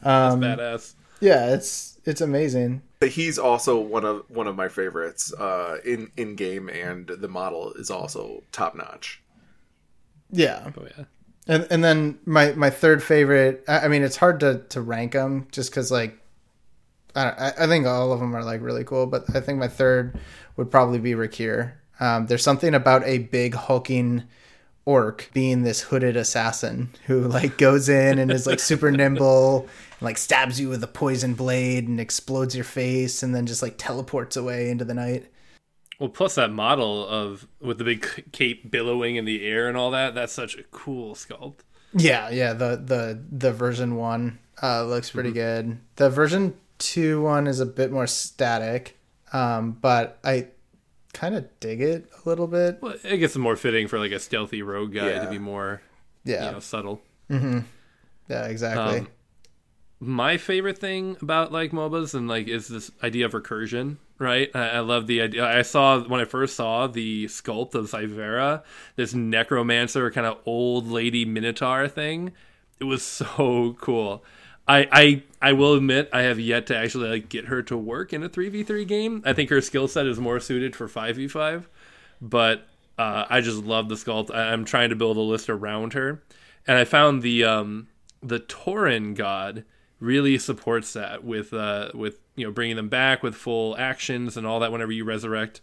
Um, 0.03 0.41
Badass. 0.41 0.95
yeah 1.21 1.55
it's 1.55 2.01
it's 2.05 2.21
amazing 2.21 2.83
He's 3.01 3.39
also 3.39 3.79
one 3.79 4.05
of 4.05 4.25
one 4.29 4.47
of 4.49 4.57
my 4.57 4.69
favorites 4.69 5.33
uh, 5.35 5.79
in 5.85 6.11
in 6.17 6.35
game, 6.35 6.69
and 6.69 7.07
the 7.07 7.29
model 7.29 7.73
is 7.75 7.91
also 7.91 8.43
top 8.53 8.75
notch. 8.75 9.23
yeah 10.31 10.71
Oh 10.77 10.87
yeah. 10.97 11.05
and 11.47 11.67
and 11.71 11.83
then 11.85 12.19
my 12.27 12.53
my 12.53 12.71
third 12.71 13.03
favorite 13.03 13.65
i, 13.69 13.81
I 13.81 13.89
mean 13.89 14.03
it's 14.03 14.17
hard 14.17 14.41
to 14.41 14.63
to 14.71 14.81
rank 14.81 15.13
them 15.13 15.47
just 15.53 15.71
because 15.71 15.91
like 15.91 16.19
I, 17.15 17.25
don't- 17.25 17.39
I 17.41 17.53
I 17.65 17.67
think 17.67 17.87
all 17.87 18.13
of 18.13 18.21
them 18.21 18.35
are 18.37 18.45
like 18.45 18.61
really 18.63 18.85
cool 18.85 19.07
but 19.07 19.25
i 19.35 19.41
think 19.41 19.59
my 19.59 19.69
third 19.69 20.19
would 20.57 20.71
probably 20.71 20.99
be 20.99 21.13
Rakkir. 21.13 21.73
um 22.01 22.27
there's 22.27 22.43
something 22.43 22.75
about 22.75 23.05
a 23.07 23.19
big 23.19 23.55
hulking 23.55 24.25
orc 24.89 25.29
being 25.35 25.63
this 25.65 25.83
hooded 25.83 26.17
assassin 26.17 26.89
who 27.07 27.21
like 27.29 27.59
goes 27.59 27.91
in 27.91 28.19
and 28.19 28.31
is 28.31 28.47
like 28.47 28.59
super 28.59 28.91
nimble 28.91 29.61
and 29.61 30.03
like 30.03 30.17
stabs 30.17 30.59
you 30.59 30.71
with 30.71 30.83
a 30.83 30.87
poison 30.87 31.35
blade 31.35 31.87
and 31.87 32.01
explodes 32.01 32.55
your 32.55 32.65
face 32.65 33.23
and 33.23 33.35
then 33.35 33.45
just 33.45 33.61
like 33.63 33.75
teleports 33.77 34.35
away 34.35 34.71
into 34.71 34.87
the 34.87 34.95
night 34.95 35.27
Well, 36.01 36.09
plus 36.09 36.37
that 36.37 36.51
model 36.53 37.07
of 37.07 37.47
with 37.61 37.77
the 37.79 37.85
big 37.85 38.31
cape 38.33 38.71
billowing 38.71 39.17
in 39.17 39.25
the 39.27 39.45
air 39.47 39.69
and 39.69 39.77
all 39.77 39.91
that. 39.91 40.15
That's 40.15 40.33
such 40.33 40.57
a 40.57 40.63
cool 40.71 41.15
sculpt. 41.15 41.61
Yeah, 41.93 42.31
yeah. 42.31 42.53
The 42.53 42.77
the 42.77 43.23
the 43.31 43.53
version 43.53 43.97
one 43.97 44.39
uh, 44.63 44.85
looks 44.85 45.11
pretty 45.11 45.33
good. 45.33 45.79
The 45.97 46.09
version 46.09 46.55
two 46.79 47.21
one 47.23 47.47
is 47.47 47.61
a 47.61 47.67
bit 47.67 47.91
more 47.91 48.07
static, 48.07 48.97
um, 49.33 49.73
but 49.73 50.19
I 50.23 50.49
kind 51.19 51.35
of 51.35 51.49
dig 51.61 51.81
it 51.81 52.09
a 52.25 52.29
little 52.29 52.47
bit. 52.47 52.79
Well, 52.81 52.95
I 53.05 53.17
guess 53.17 53.31
it's 53.31 53.37
more 53.37 53.57
fitting 53.57 53.89
for 53.89 53.99
like 53.99 54.13
a 54.13 54.19
stealthy 54.21 54.63
rogue 54.63 54.93
guy 54.95 55.09
Yeah. 55.11 55.25
to 55.25 55.31
be 55.31 55.39
more, 55.39 55.83
Yeah, 56.25 56.47
you 56.47 56.53
know, 56.53 56.61
subtle. 56.61 57.03
yeah, 57.29 58.45
exactly. 58.47 59.01
Um, 59.01 59.09
my 60.01 60.37
favorite 60.37 60.79
thing 60.79 61.17
about 61.21 61.51
like 61.51 61.73
MOBAs 61.73 62.15
and 62.15 62.29
like 62.29 62.47
is 62.47 62.69
this 62.69 62.91
idea 63.03 63.27
of 63.27 63.33
recursion, 63.33 63.97
right? 64.19 64.49
I, 64.55 64.69
I 64.69 64.79
love 64.81 65.07
the 65.09 65.21
idea. 65.23 65.45
I 65.45 65.63
saw 65.63 66.01
when 66.01 66.21
I 66.21 66.25
first 66.25 66.55
saw 66.55 66.87
the 66.87 67.25
sculpt 67.27 67.75
of 67.75 67.91
Cyvera, 67.91 68.63
this 68.95 69.13
necromancer 69.13 70.11
kind 70.13 70.27
of 70.27 70.39
old 70.47 70.87
lady 70.87 71.25
minotaur 71.25 71.89
thing. 71.89 72.33
It 72.81 72.85
was 72.85 73.03
so 73.03 73.77
cool. 73.81 74.25
I, 74.69 74.89
I 74.93 75.23
I 75.41 75.53
will 75.53 75.75
admit 75.75 76.11
I 76.13 76.23
have 76.23 76.39
yet 76.39 76.67
to 76.67 76.77
actually 76.77 77.09
like 77.09 77.29
get 77.29 77.47
her 77.47 77.63
to 77.65 77.77
work 77.77 78.13
in 78.13 78.23
a 78.23 78.29
three 78.29 78.49
v 78.49 78.63
three 78.63 78.85
game. 78.85 79.23
I 79.25 79.33
think 79.33 79.51
her 79.51 79.61
skill 79.61 79.89
set 79.89 80.07
is 80.07 80.19
more 80.21 80.41
suited 80.41 80.77
for 80.77 80.89
five 80.89 81.17
v 81.17 81.27
five, 81.29 81.69
but 82.21 82.67
uh, 82.99 83.25
I 83.31 83.41
just 83.41 83.65
love 83.65 83.89
the 83.89 83.95
sculpt. 83.95 84.35
I, 84.35 84.53
I'm 84.53 84.65
trying 84.65 84.91
to 84.91 84.97
build 84.97 85.17
a 85.17 85.21
list 85.21 85.49
around 85.49 85.95
her, 85.95 86.23
and 86.67 86.77
I 86.77 86.85
found 86.85 87.23
the 87.23 87.45
um, 87.45 87.89
the 88.23 88.41
Tauren 88.41 89.15
god 89.15 89.65
really 90.01 90.39
supports 90.39 90.93
that 90.93 91.25
with 91.25 91.53
uh, 91.53 91.91
with 91.95 92.19
you 92.37 92.47
know 92.47 92.53
bringing 92.53 92.77
them 92.77 92.89
back 92.89 93.23
with 93.23 93.35
full 93.35 93.77
actions 93.79 94.37
and 94.37 94.47
all 94.47 94.61
that 94.61 94.73
whenever 94.73 94.93
you 94.93 95.05
resurrect. 95.05 95.61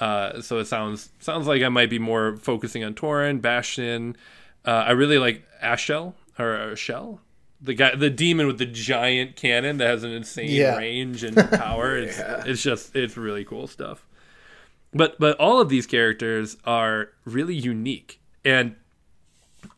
Uh, 0.00 0.40
so 0.40 0.58
it 0.58 0.66
sounds 0.66 1.10
sounds 1.20 1.46
like 1.46 1.62
I 1.62 1.68
might 1.68 1.90
be 1.90 1.98
more 1.98 2.36
focusing 2.36 2.84
on 2.84 2.94
Torin, 2.94 3.40
Bastion. 3.40 4.16
Uh, 4.64 4.70
I 4.70 4.90
really 4.92 5.18
like 5.18 5.44
Ashel 5.62 6.14
or 6.38 6.56
uh, 6.56 6.74
Shell, 6.74 7.20
the 7.62 7.74
guy, 7.74 7.94
the 7.94 8.10
demon 8.10 8.46
with 8.48 8.58
the 8.58 8.66
giant 8.66 9.36
cannon 9.36 9.78
that 9.78 9.86
has 9.86 10.02
an 10.02 10.10
insane 10.10 10.50
Yeah. 10.50 10.76
range 10.76 11.22
and 11.22 11.36
power. 11.52 11.96
It's, 11.96 12.18
Yeah. 12.18 12.42
it's 12.44 12.62
just 12.62 12.94
it's 12.96 13.16
really 13.16 13.44
cool 13.44 13.66
stuff. 13.68 14.04
but 14.92 15.18
but 15.20 15.36
all 15.38 15.60
of 15.60 15.68
these 15.68 15.86
characters 15.86 16.56
are 16.64 17.10
really 17.24 17.54
unique 17.54 18.20
and 18.44 18.74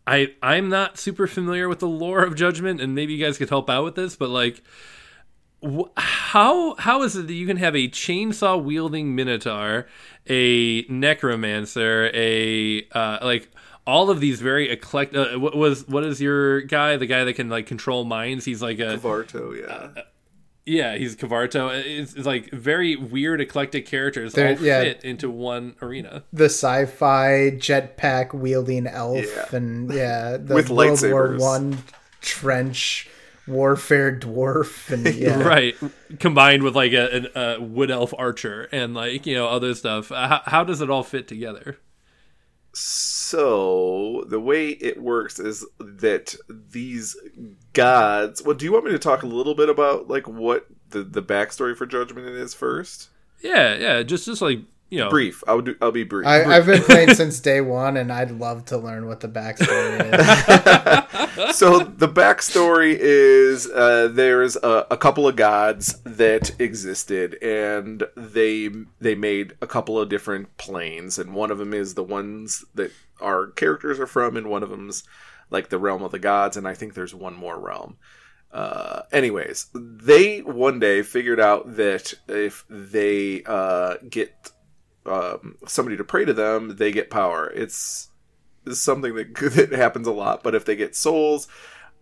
I 0.07 0.33
I'm 0.43 0.69
not 0.71 0.99
super 0.99 1.27
familiar 1.27 1.69
with 1.69 1.79
the 1.81 1.89
lore 1.89 2.23
of 2.25 2.35
Judgement, 2.35 2.81
and 2.81 2.95
maybe 2.95 3.13
you 3.15 3.25
guys 3.25 3.37
could 3.39 3.51
help 3.51 3.69
out 3.69 3.85
with 3.85 3.95
this. 3.97 4.17
But 4.17 4.31
like, 4.31 4.63
wh- 5.63 5.89
how 5.97 6.75
how 6.77 7.03
is 7.03 7.17
it 7.17 7.27
that 7.27 7.35
you 7.35 7.47
can 7.47 7.59
have 7.59 7.75
a 7.77 7.89
chainsaw 7.89 8.63
wielding 8.63 9.15
minotaur, 9.15 9.87
a 10.27 10.83
necromancer, 10.89 12.11
a 12.15 12.87
uh, 12.93 13.19
like 13.23 13.51
all 13.87 14.11
of 14.11 14.21
these 14.21 14.41
very 14.41 14.71
eclectic? 14.71 15.17
Uh, 15.35 15.39
what 15.39 15.57
was 15.57 15.87
what 15.89 16.05
is 16.05 16.21
your 16.21 16.61
guy? 16.63 16.97
The 16.97 17.07
guy 17.07 17.25
that 17.25 17.35
can 17.35 17.49
like 17.49 17.67
control 17.67 18.05
minds? 18.05 18.45
He's 18.45 18.63
like 18.63 18.79
a 18.79 18.97
Varto, 18.99 19.59
yeah. 19.61 20.03
yeah, 20.67 20.97
he's 20.97 21.15
Kavarto. 21.17 21.71
It's, 21.85 22.15
it's 22.15 22.27
like 22.27 22.51
very 22.51 22.97
weird, 22.97 23.41
eclectic 23.41 23.85
characters 23.87 24.33
They're- 24.33 24.57
all 24.57 24.63
yeah. 24.65 24.83
fit 24.83 25.05
into 25.05 25.29
one 25.31 25.77
arena. 25.83 26.25
the 26.33 26.47
sci-fi 26.47 27.51
jetpack 27.57 28.33
wielding 28.33 28.87
elf 28.87 29.25
Yeah. 29.27 29.57
and 29.57 29.93
yeah 29.93 30.37
the 30.41 30.55
With 30.55 30.71
World 30.71 31.03
War 31.03 31.29
lightsabers. 31.29 31.41
One 31.41 31.79
trench 32.23 33.09
warfare 33.47 34.19
dwarf 34.19 34.91
and 34.91 35.05
yeah 35.15 35.43
right 35.43 35.75
combined 36.19 36.63
with 36.63 36.75
like 36.75 36.93
a, 36.95 37.15
an- 37.17 37.29
a 37.35 37.61
wood 37.61 37.91
elf 37.91 38.15
archer 38.17 38.67
and 38.73 38.95
like 38.95 39.27
you 39.27 39.35
know 39.35 39.47
other 39.49 39.75
stuff 39.75 40.09
how, 40.09 40.41
how 40.47 40.65
does 40.65 40.81
it 40.81 40.89
all 40.89 41.03
fit 41.03 41.29
together 41.29 41.77
So 42.77 44.25
the 44.29 44.41
way 44.41 44.71
it 44.71 45.01
works 45.01 45.39
is 45.39 45.65
that 45.79 46.35
these 46.49 47.17
gods. 47.73 48.43
Well, 48.43 48.55
do 48.55 48.65
you 48.65 48.73
want 48.73 48.85
me 48.85 48.93
to 48.93 48.99
talk 48.99 49.23
a 49.23 49.27
little 49.27 49.55
bit 49.55 49.69
about 49.69 50.09
like 50.09 50.29
what 50.29 50.67
the 50.91 51.03
the 51.03 51.23
backstory 51.23 51.77
for 51.77 51.87
Judgement 51.87 52.29
is 52.29 52.55
first? 52.55 53.09
yeah 53.45 53.75
yeah 53.75 54.03
just 54.03 54.25
just 54.25 54.41
like 54.41 54.61
you 54.91 55.01
know 55.01 55.11
Brief. 55.11 55.43
I'll 55.47 55.61
do. 55.61 55.77
I'll 55.81 55.93
be 55.93 56.05
brief. 56.05 56.27
I, 56.27 56.45
I've 56.45 56.67
been 56.67 56.83
playing 56.85 57.15
since 57.15 57.41
day 57.41 57.61
one, 57.61 57.97
and 57.97 58.13
I'd 58.13 58.31
love 58.31 58.65
to 58.67 58.79
learn 58.79 59.07
what 59.07 59.21
the 59.21 59.29
backstory 59.29 60.01
is. 61.51 61.57
so 61.57 61.79
the 61.81 62.09
backstory 62.09 62.97
is 62.99 63.69
uh, 63.71 64.09
there's 64.13 64.57
a, 64.57 64.87
a 64.91 64.97
couple 64.97 65.27
of 65.27 65.37
gods 65.37 66.01
that 66.05 66.59
existed, 66.61 67.43
and 67.43 68.05
they 68.17 68.71
they 69.01 69.15
made 69.15 69.57
a 69.61 69.67
couple 69.67 69.99
of 69.99 70.09
different 70.09 70.57
planes, 70.59 71.19
and 71.19 71.35
one 71.35 71.51
of 71.51 71.59
them 71.59 71.75
is 71.75 71.95
the 71.95 72.05
ones 72.05 72.65
that 72.75 72.93
our 73.21 73.49
characters 73.49 73.99
are 73.99 74.07
from, 74.07 74.37
and 74.37 74.49
one 74.49 74.63
of 74.63 74.71
them's 74.71 75.03
like 75.51 75.71
the 75.71 75.79
realm 75.79 76.03
of 76.03 76.13
the 76.13 76.19
gods, 76.19 76.57
and 76.57 76.69
I 76.69 76.75
think 76.75 76.95
there's 76.95 77.15
one 77.15 77.35
more 77.35 77.59
realm. 77.59 77.97
Uh, 78.53 79.03
anyways, 79.11 79.67
they 79.75 80.39
one 80.41 80.79
day 80.79 81.03
figured 81.03 81.41
out 81.41 81.75
that 81.77 82.15
if 82.29 82.65
they 82.71 83.43
uh, 83.47 83.97
get 84.09 84.53
um, 85.07 85.57
somebody 85.67 85.97
to 85.97 86.05
pray 86.05 86.25
to 86.25 86.33
them, 86.33 86.77
they 86.77 86.93
get 86.93 87.11
power. 87.11 87.51
It's 87.55 88.09
is 88.67 88.83
something 88.83 89.15
that 89.15 89.35
that 89.55 89.73
happens 89.73 90.07
a 90.07 90.13
lot. 90.13 90.43
But 90.43 90.55
if 90.55 90.65
they 90.65 90.77
get 90.77 90.97
souls, 90.97 91.49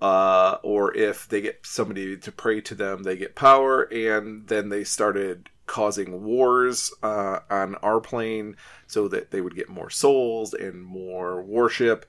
uh, 0.00 0.58
or 0.62 0.94
if 0.96 1.28
they 1.28 1.40
get 1.40 1.60
somebody 1.64 2.16
to 2.16 2.32
pray 2.32 2.60
to 2.62 2.74
them, 2.74 3.02
they 3.02 3.16
get 3.16 3.34
power. 3.34 3.82
And 3.82 4.46
then 4.48 4.68
they 4.68 4.84
started 4.84 5.48
causing 5.66 6.24
wars 6.24 6.92
uh, 7.02 7.40
on 7.48 7.76
our 7.76 8.00
plane 8.00 8.56
so 8.86 9.08
that 9.08 9.30
they 9.30 9.40
would 9.40 9.54
get 9.54 9.68
more 9.68 9.90
souls 9.90 10.54
and 10.54 10.82
more 10.82 11.42
worship. 11.42 12.06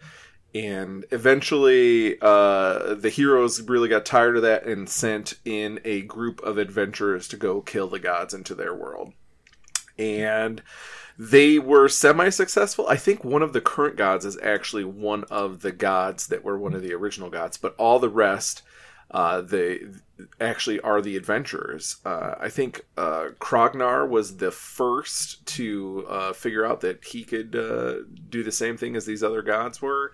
And 0.56 1.06
eventually, 1.10 2.18
uh, 2.22 2.94
the 2.94 3.10
heroes 3.10 3.60
really 3.62 3.90
got 3.90 4.06
tired 4.06 4.36
of 4.36 4.44
that 4.44 4.66
and 4.66 4.88
sent 4.88 5.36
in 5.46 5.80
a 5.84 6.02
group 6.02 6.42
of 6.44 6.60
adventurers 6.60 7.28
to 7.30 7.38
go 7.38 7.62
kill 7.62 7.88
the 7.88 7.98
gods 7.98 8.36
into 8.36 8.54
their 8.54 8.76
world 8.76 9.14
and 9.98 10.62
they 11.18 11.60
were 11.60 11.88
semi-successful. 11.88 12.88
I 12.88 12.96
think 12.96 13.24
one 13.24 13.44
of 13.44 13.54
the 13.54 13.62
current 13.62 13.96
gods 13.96 14.26
is 14.26 14.38
actually 14.42 14.84
one 14.84 15.24
of 15.26 15.62
the 15.62 15.72
gods 15.72 16.28
that 16.28 16.44
were 16.44 16.58
one 16.58 16.74
of 16.74 16.82
the 16.82 16.94
original 16.94 17.30
gods, 17.30 17.58
but 17.58 17.76
all 17.78 18.00
the 18.00 18.10
rest, 18.10 18.64
uh, 19.12 19.42
they 19.42 19.82
actually 20.42 20.80
are 20.80 21.02
the 21.02 21.16
adventurers. 21.16 21.98
Uh, 22.04 22.36
I 22.40 22.50
think 22.50 22.86
uh, 22.98 23.30
Krognar 23.40 24.10
was 24.10 24.38
the 24.38 24.52
first 24.52 25.46
to 25.48 26.06
uh, 26.10 26.34
figure 26.34 26.66
out 26.66 26.82
that 26.82 27.04
he 27.04 27.24
could 27.24 27.56
uh, 27.56 28.06
do 28.30 28.44
the 28.44 28.52
same 28.52 28.78
thing 28.78 28.96
as 28.96 29.06
these 29.06 29.24
other 29.24 29.44
gods 29.44 29.82
were. 29.82 30.14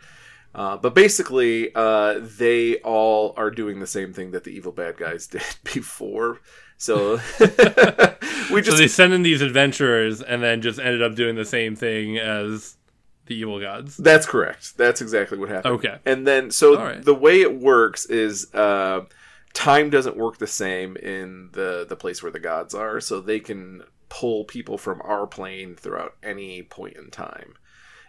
Uh, 0.54 0.76
but 0.78 0.96
basically, 0.96 1.72
uh, 1.76 2.20
they 2.20 2.78
all 2.78 3.34
are 3.38 3.52
doing 3.52 3.80
the 3.80 3.88
same 3.88 4.14
thing 4.14 4.32
that 4.32 4.44
the 4.44 4.50
evil 4.52 4.72
bad 4.72 4.98
guys 4.98 5.28
did 5.28 5.44
before. 5.64 6.40
So 6.80 7.20
we 8.52 8.62
just 8.62 8.72
so 8.72 8.78
they 8.78 8.88
send 8.88 9.14
in 9.14 9.22
these 9.22 9.42
adventurers 9.42 10.22
and 10.22 10.42
then 10.42 10.62
just 10.62 10.80
ended 10.80 11.04
up 11.04 11.14
doing 11.14 11.36
the 11.36 11.46
same 11.46 11.76
thing 11.76 12.18
as 12.18 12.78
the 13.28 13.36
evil 13.36 13.60
gods 13.60 13.98
That's 13.98 14.26
correct. 14.26 14.78
That's 14.78 15.02
exactly 15.02 15.38
what 15.38 15.50
happened. 15.50 15.76
Okay. 15.76 15.98
And 16.06 16.26
then, 16.26 16.50
so 16.50 16.78
right. 16.78 17.04
the 17.04 17.14
way 17.14 17.42
it 17.42 17.60
works 17.60 18.06
is 18.06 18.54
uh, 18.56 19.02
time 19.54 19.90
doesn't 19.90 20.18
work 20.18 20.40
the 20.40 20.48
same 20.48 20.98
in 20.98 21.50
the 21.52 21.86
the 21.88 21.96
place 21.96 22.24
where 22.24 22.32
the 22.32 22.40
gods 22.40 22.74
are, 22.74 23.00
so 23.00 23.20
they 23.20 23.40
can 23.40 23.84
pull 24.08 24.46
people 24.46 24.78
from 24.78 25.02
our 25.04 25.28
plane 25.28 25.76
throughout 25.76 26.16
any 26.24 26.64
point 26.64 26.98
in 26.98 27.12
time. 27.12 27.54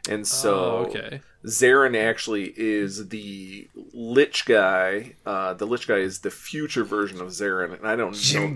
And 0.08 0.26
so, 0.26 0.54
oh, 0.54 0.86
okay 0.86 1.20
Zaron 1.46 1.96
actually 1.96 2.52
is 2.56 3.08
the 3.08 3.66
Lich 3.94 4.44
guy. 4.44 5.14
Uh, 5.24 5.54
the 5.54 5.66
Lich 5.66 5.88
guy 5.88 5.96
is 5.96 6.20
the 6.20 6.30
future 6.30 6.84
version 6.84 7.20
of 7.20 7.28
Zaron, 7.28 7.72
and 7.78 7.86
I 7.86 7.96
don't 7.96 8.12
know. 8.12 8.16
Zim- 8.18 8.54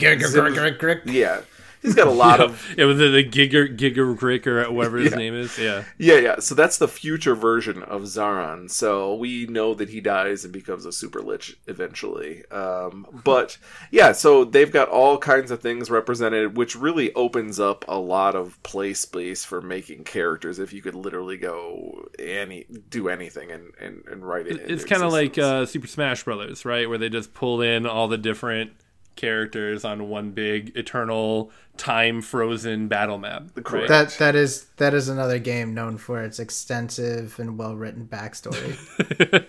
yeah, 1.06 1.40
he's 1.84 1.94
got 1.94 2.08
a 2.08 2.10
lot 2.24 2.40
of 2.40 2.74
it 2.76 2.84
was 2.86 2.98
the, 2.98 3.08
the 3.10 3.22
giga 3.22 4.20
Rick 4.20 4.46
or 4.48 4.68
whatever 4.72 4.96
his 4.98 5.12
Yeah. 5.12 5.18
name 5.18 5.34
is 5.34 5.56
yeah 5.58 5.84
Yeah, 5.98 6.18
yeah. 6.18 6.40
So 6.40 6.56
that's 6.56 6.78
the 6.78 6.88
future 6.88 7.36
version 7.36 7.82
of 7.84 8.02
Zaron. 8.02 8.68
So 8.70 9.14
we 9.14 9.46
know 9.46 9.74
that 9.74 9.90
he 9.90 10.00
dies 10.00 10.42
and 10.44 10.52
becomes 10.52 10.86
a 10.86 10.92
super 10.92 11.20
lich 11.22 11.56
eventually. 11.66 12.44
Um, 12.50 13.06
but 13.24 13.58
yeah, 13.90 14.12
so 14.12 14.44
they've 14.44 14.72
got 14.72 14.88
all 14.88 15.18
kinds 15.18 15.50
of 15.50 15.60
things 15.60 15.90
represented, 15.90 16.56
which 16.56 16.74
really 16.74 17.12
opens 17.14 17.60
up 17.60 17.84
a 17.86 17.98
lot 17.98 18.34
of 18.34 18.60
play 18.62 18.94
space 18.94 19.44
for 19.44 19.60
making 19.60 20.04
characters. 20.04 20.58
If 20.58 20.72
you 20.72 20.82
could 20.82 20.94
literally 20.94 21.36
go 21.36 22.08
any 22.18 22.66
do 22.90 23.08
anything 23.08 23.50
and 23.50 23.72
and, 23.80 24.02
and 24.10 24.26
write 24.26 24.46
it. 24.46 24.60
it's 24.70 24.84
kind 24.84 25.02
of 25.02 25.12
like 25.12 25.36
uh, 25.38 25.66
Super 25.66 25.86
Smash 25.86 26.24
Brothers, 26.24 26.64
right? 26.64 26.88
Where 26.88 26.98
they 26.98 27.08
just 27.10 27.34
pull 27.34 27.60
in 27.60 27.86
all 27.86 28.08
the 28.08 28.18
different 28.18 28.72
characters 29.16 29.84
on 29.84 30.08
one 30.08 30.30
big 30.32 30.76
eternal 30.76 31.50
time 31.76 32.22
frozen 32.22 32.88
battle 32.88 33.18
map. 33.18 33.44
Right? 33.54 33.64
Correct. 33.64 33.88
That 33.88 34.10
that 34.18 34.34
is 34.34 34.66
that 34.76 34.94
is 34.94 35.08
another 35.08 35.38
game 35.38 35.74
known 35.74 35.98
for 35.98 36.22
its 36.22 36.38
extensive 36.38 37.38
and 37.38 37.58
well 37.58 37.74
written 37.76 38.06
backstory. 38.06 38.76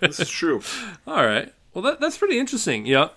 this 0.00 0.20
is 0.20 0.28
true. 0.28 0.62
All 1.06 1.24
right. 1.24 1.52
Well, 1.74 1.82
that, 1.82 2.00
that's 2.00 2.16
pretty 2.16 2.38
interesting. 2.38 2.86
Yeah. 2.86 3.08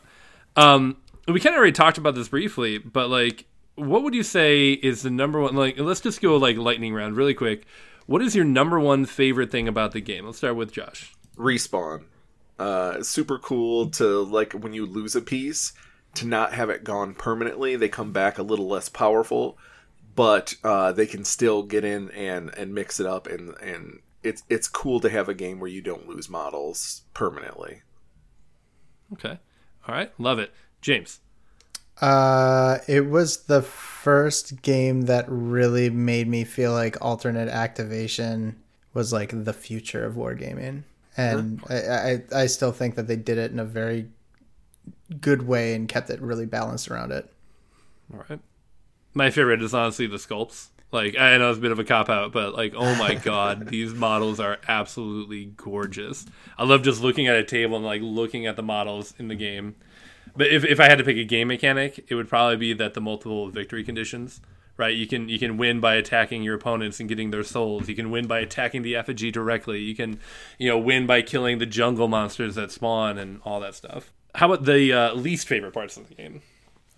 Um, 0.56 0.98
we 1.28 1.40
kind 1.40 1.56
of 1.56 1.60
already 1.60 1.72
talked 1.72 1.98
about 1.98 2.16
this 2.16 2.28
briefly, 2.28 2.78
but 2.78 3.10
like, 3.10 3.46
what 3.76 4.04
would 4.04 4.14
you 4.14 4.24
say 4.24 4.72
is 4.72 5.04
the 5.04 5.10
number 5.10 5.40
one? 5.40 5.56
Like, 5.56 5.80
let's 5.80 6.02
just 6.02 6.22
go 6.22 6.36
like 6.38 6.58
lightning 6.58 6.94
round 6.94 7.16
really 7.16 7.34
quick. 7.34 7.66
What 8.06 8.22
is 8.22 8.36
your 8.36 8.46
number 8.46 8.80
one 8.80 9.06
favorite 9.06 9.52
thing 9.52 9.68
about 9.68 9.92
the 9.92 10.02
game? 10.02 10.26
Let's 10.26 10.40
start 10.40 10.56
with 10.56 10.72
Josh. 10.72 11.14
respawn. 11.38 12.06
Uh, 12.58 13.02
super 13.02 13.40
cool 13.40 13.90
to 13.92 14.24
like 14.24 14.52
when 14.52 14.74
you 14.74 14.86
lose 14.86 15.16
a 15.16 15.22
piece 15.22 15.72
to 16.20 16.28
not 16.28 16.54
have 16.54 16.70
it 16.70 16.84
gone 16.84 17.14
permanently. 17.14 17.76
They 17.76 17.90
come 17.90 18.12
back 18.12 18.38
a 18.38 18.44
little 18.44 18.68
less 18.68 18.90
powerful, 18.90 19.58
but 20.16 20.56
uh, 20.64 20.92
they 20.92 21.06
can 21.06 21.26
still 21.26 21.64
get 21.64 21.84
in 21.84 22.12
and 22.12 22.54
and 22.58 22.74
mix 22.74 23.00
it 23.00 23.06
up 23.06 23.28
and 23.28 23.56
and 23.62 24.00
it's 24.24 24.44
it's 24.50 24.68
cool 24.68 25.00
to 25.00 25.10
have 25.10 25.30
a 25.30 25.34
game 25.34 25.60
where 25.60 25.70
you 25.70 25.82
don't 25.82 26.08
lose 26.08 26.30
models 26.30 27.04
permanently. 27.14 27.82
Okay. 29.14 29.40
All 29.88 29.96
right. 29.96 30.12
Love 30.20 30.40
it. 30.40 30.52
James. 30.82 31.20
Uh, 32.02 32.78
it 32.88 33.10
was 33.10 33.46
the 33.46 33.62
first 33.62 34.62
game 34.62 35.04
that 35.04 35.26
really 35.28 35.90
made 35.90 36.28
me 36.28 36.44
feel 36.44 36.72
like 36.72 36.98
alternate 37.02 37.50
activation 37.50 38.58
was 38.94 39.12
like 39.12 39.32
the 39.44 39.54
future 39.54 40.06
of 40.06 40.16
wargaming, 40.16 40.84
and 41.18 41.62
I, 41.70 41.76
I 41.76 42.22
I 42.44 42.46
still 42.46 42.72
think 42.72 42.96
that 42.96 43.08
they 43.08 43.18
did 43.18 43.38
it 43.38 43.52
in 43.52 43.60
a 43.60 43.66
very 43.66 44.08
good 45.22 45.48
way 45.48 45.74
and 45.74 45.88
kept 45.88 46.10
it 46.10 46.22
really 46.22 46.46
balanced 46.46 46.90
around 46.90 47.12
it. 47.12 47.32
All 48.14 48.24
right. 48.30 48.40
My 49.14 49.30
favorite 49.30 49.62
is 49.62 49.74
honestly 49.74 50.08
the 50.08 50.18
sculpts. 50.18 50.70
Like 50.92 51.18
I 51.18 51.38
know 51.38 51.50
it's 51.50 51.60
a 51.60 51.62
bit 51.62 51.72
of 51.72 51.80
a 51.80 51.84
cop 51.84 52.10
out, 52.10 52.32
but 52.32 52.56
like 52.56 52.74
oh 52.76 52.96
my 52.96 53.16
god, 53.24 53.68
these 53.68 53.94
models 53.94 54.40
are 54.40 54.58
absolutely 54.68 55.46
gorgeous. 55.46 56.26
I 56.58 56.64
love 56.64 56.84
just 56.84 57.02
looking 57.02 57.28
at 57.28 57.36
a 57.36 57.44
table 57.44 57.76
and 57.76 57.86
like 57.86 58.02
looking 58.02 58.48
at 58.48 58.56
the 58.56 58.64
models 58.64 59.14
in 59.20 59.28
the 59.28 59.36
game. 59.36 59.76
But 60.36 60.48
if 60.48 60.64
if 60.64 60.80
I 60.80 60.90
had 60.90 60.98
to 60.98 61.04
pick 61.04 61.18
a 61.18 61.24
game 61.24 61.48
mechanic, 61.50 62.06
it 62.08 62.16
would 62.16 62.28
probably 62.28 62.58
be 62.58 62.74
that 62.74 62.94
the 62.94 63.02
multiple 63.02 63.50
victory 63.50 63.84
conditions. 63.84 64.42
Right, 64.78 64.96
you 64.96 65.08
can 65.08 65.28
you 65.28 65.38
can 65.38 65.58
win 65.58 65.82
by 65.82 65.96
attacking 65.96 66.42
your 66.42 66.56
opponents 66.56 67.02
and 67.02 67.10
getting 67.10 67.32
their 67.32 67.44
souls. 67.44 67.90
You 67.90 67.96
can 67.96 68.12
win 68.12 68.28
by 68.28 68.40
attacking 68.40 68.82
the 68.82 68.96
effigy 68.96 69.30
directly. 69.30 69.82
You 69.82 69.94
can, 69.94 70.20
you 70.58 70.70
know, 70.70 70.78
win 70.78 71.06
by 71.06 71.22
killing 71.22 71.58
the 71.58 71.66
jungle 71.66 72.08
monsters 72.08 72.56
that 72.56 72.72
spawn 72.72 73.18
and 73.18 73.42
all 73.44 73.60
that 73.60 73.76
stuff. 73.76 74.14
How 74.36 74.52
about 74.52 74.66
the 74.66 74.94
uh, 74.94 75.14
least 75.16 75.48
favorite 75.48 75.74
parts 75.74 75.98
of 75.98 76.08
the 76.08 76.16
game? 76.16 76.42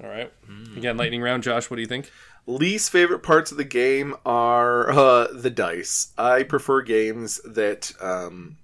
All 0.04 0.10
right. 0.10 0.32
Again, 0.76 0.98
lightning 0.98 1.22
round. 1.22 1.44
Josh, 1.44 1.70
what 1.70 1.76
do 1.76 1.82
you 1.82 1.88
think? 1.88 2.12
Least 2.48 2.92
favorite 2.92 3.22
parts 3.22 3.52
of 3.52 3.58
the 3.58 3.64
game 3.64 4.16
are 4.26 4.90
uh, 4.92 5.28
the 5.32 5.52
dice. 5.52 6.12
I 6.18 6.44
prefer 6.44 6.82
games 6.82 7.40
that 7.46 7.94
um, 8.02 8.58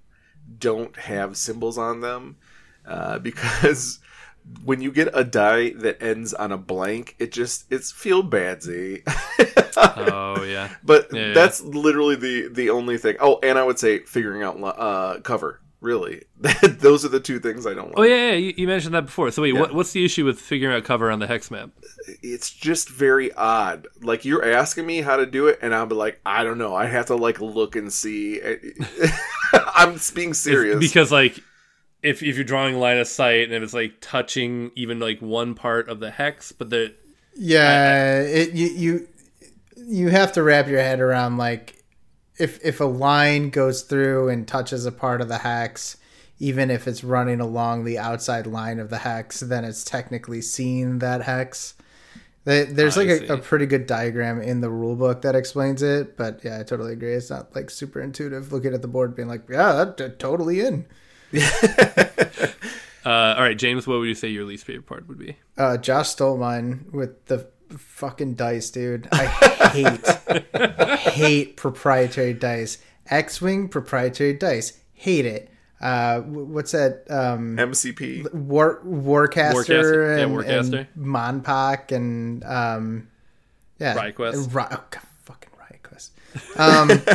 don't 0.58 0.96
have 0.96 1.36
symbols 1.36 1.78
on 1.78 2.00
them 2.00 2.36
uh, 2.86 3.18
because 3.20 4.00
when 4.64 4.80
you 4.80 4.90
get 4.90 5.08
a 5.12 5.22
die 5.24 5.70
that 5.70 6.02
ends 6.02 6.34
on 6.34 6.50
a 6.50 6.58
blank, 6.58 7.14
it 7.18 7.30
just 7.32 7.70
it's 7.70 7.92
feel 7.92 8.22
badsy. 8.24 9.02
Oh 9.76 10.42
yeah. 10.42 10.74
but 10.82 11.08
Yeah, 11.12 11.28
yeah. 11.28 11.34
that's 11.34 11.60
literally 11.60 12.16
the 12.16 12.48
the 12.48 12.70
only 12.70 12.98
thing. 12.98 13.16
Oh, 13.20 13.38
and 13.42 13.58
I 13.58 13.62
would 13.62 13.78
say 13.78 14.00
figuring 14.00 14.42
out 14.42 14.56
uh, 14.60 15.20
cover. 15.20 15.60
Really, 15.80 16.24
those 16.62 17.04
are 17.04 17.08
the 17.08 17.20
two 17.20 17.38
things 17.38 17.66
I 17.66 17.74
don't 17.74 17.86
oh, 17.86 17.88
like. 17.88 17.98
Oh 17.98 18.02
yeah, 18.02 18.30
yeah. 18.30 18.36
You, 18.36 18.54
you 18.56 18.66
mentioned 18.66 18.94
that 18.94 19.06
before. 19.06 19.30
So 19.30 19.42
wait, 19.42 19.54
Yeah. 19.54 19.60
what, 19.60 19.74
what's 19.74 19.92
the 19.92 20.04
issue 20.04 20.24
with 20.24 20.40
figuring 20.40 20.74
out 20.74 20.82
cover 20.82 21.10
on 21.10 21.20
the 21.20 21.28
hex 21.28 21.50
map? 21.50 21.70
it's 22.22 22.50
just 22.50 22.88
very 22.88 23.32
odd. 23.34 23.86
Like 24.02 24.24
you're 24.24 24.44
asking 24.44 24.86
me 24.86 25.02
how 25.02 25.16
to 25.16 25.26
do 25.26 25.46
it, 25.46 25.60
and 25.62 25.74
I'll 25.74 25.86
be 25.86 25.94
like, 25.94 26.20
I 26.26 26.42
don't 26.42 26.58
know. 26.58 26.74
I 26.74 26.86
have 26.86 27.06
to 27.06 27.14
like 27.14 27.40
look 27.40 27.76
and 27.76 27.92
see. 27.92 28.40
I'm 29.52 29.98
being 30.14 30.34
serious. 30.34 30.80
Because 30.80 31.12
like, 31.12 31.38
if 32.02 32.22
if 32.22 32.36
you're 32.36 32.44
drawing 32.44 32.78
line 32.78 32.98
of 32.98 33.06
sight 33.06 33.44
and 33.44 33.52
if 33.52 33.62
it's 33.62 33.74
like 33.74 33.94
touching 34.00 34.72
even 34.74 34.98
like 34.98 35.20
one 35.20 35.54
part 35.54 35.88
of 35.88 36.00
the 36.00 36.10
hex, 36.10 36.50
but 36.50 36.70
the 36.70 36.94
Yeah, 37.36 38.20
it 38.22 38.52
you 38.52 38.66
you 38.66 39.08
you 39.76 40.08
have 40.08 40.32
to 40.32 40.42
wrap 40.42 40.66
your 40.66 40.80
head 40.80 41.00
around 41.00 41.36
like 41.36 41.77
if 42.38 42.64
if 42.64 42.80
a 42.80 42.84
line 42.84 43.50
goes 43.50 43.82
through 43.82 44.28
and 44.28 44.46
touches 44.46 44.86
a 44.86 44.92
part 44.92 45.20
of 45.20 45.28
the 45.28 45.38
hex, 45.38 45.96
even 46.38 46.70
if 46.70 46.86
it's 46.86 47.02
running 47.02 47.40
along 47.40 47.84
the 47.84 47.98
outside 47.98 48.46
line 48.46 48.78
of 48.78 48.90
the 48.90 48.98
hex, 48.98 49.40
then 49.40 49.64
it's 49.64 49.84
technically 49.84 50.40
seeing 50.40 51.00
that 51.00 51.22
hex. 51.22 51.74
There's 52.44 52.96
like 52.96 53.08
a, 53.08 53.34
a 53.34 53.36
pretty 53.36 53.66
good 53.66 53.86
diagram 53.86 54.40
in 54.40 54.62
the 54.62 54.70
rule 54.70 54.96
book 54.96 55.20
that 55.20 55.34
explains 55.34 55.82
it, 55.82 56.16
but 56.16 56.42
yeah, 56.42 56.58
I 56.58 56.62
totally 56.62 56.94
agree. 56.94 57.12
It's 57.12 57.28
not 57.28 57.54
like 57.54 57.68
super 57.68 58.00
intuitive 58.00 58.52
looking 58.52 58.72
at 58.72 58.80
the 58.80 58.88
board, 58.88 59.14
being 59.14 59.28
like, 59.28 59.42
"Yeah, 59.50 59.72
that, 59.72 59.98
that 59.98 60.18
totally 60.18 60.60
in." 60.60 60.86
uh, 63.04 63.34
all 63.36 63.42
right, 63.42 63.58
James, 63.58 63.86
what 63.86 63.98
would 63.98 64.08
you 64.08 64.14
say 64.14 64.28
your 64.28 64.44
least 64.44 64.64
favorite 64.64 64.86
part 64.86 65.06
would 65.08 65.18
be? 65.18 65.36
Uh, 65.58 65.76
Josh 65.76 66.08
stole 66.08 66.38
mine 66.38 66.86
with 66.90 67.26
the 67.26 67.46
fucking 67.76 68.34
dice, 68.34 68.70
dude. 68.70 69.08
I 69.12 69.26
hate, 69.26 70.98
hate 71.12 71.56
proprietary 71.56 72.34
dice. 72.34 72.78
X-wing 73.06 73.68
proprietary 73.68 74.34
dice. 74.34 74.78
Hate 74.92 75.26
it. 75.26 75.50
Uh, 75.80 76.20
what's 76.20 76.72
that? 76.72 77.04
Um, 77.08 77.56
MCP. 77.56 78.32
War 78.34 78.80
Warcaster, 78.84 79.52
Warcaster. 79.64 80.18
Yeah, 80.18 80.24
and, 80.24 80.32
Warcaster. 80.32 80.86
and 80.94 81.06
Monpoc 81.06 81.92
and 81.92 82.44
um, 82.44 83.08
yeah, 83.78 83.94
RiotQuest. 83.94 84.34
and 84.44 84.54
Ri- 84.54 84.62
oh, 84.72 84.84
God, 84.90 85.00
fucking 85.00 85.00
RiotQuest. 85.00 85.07
Um, 86.56 86.90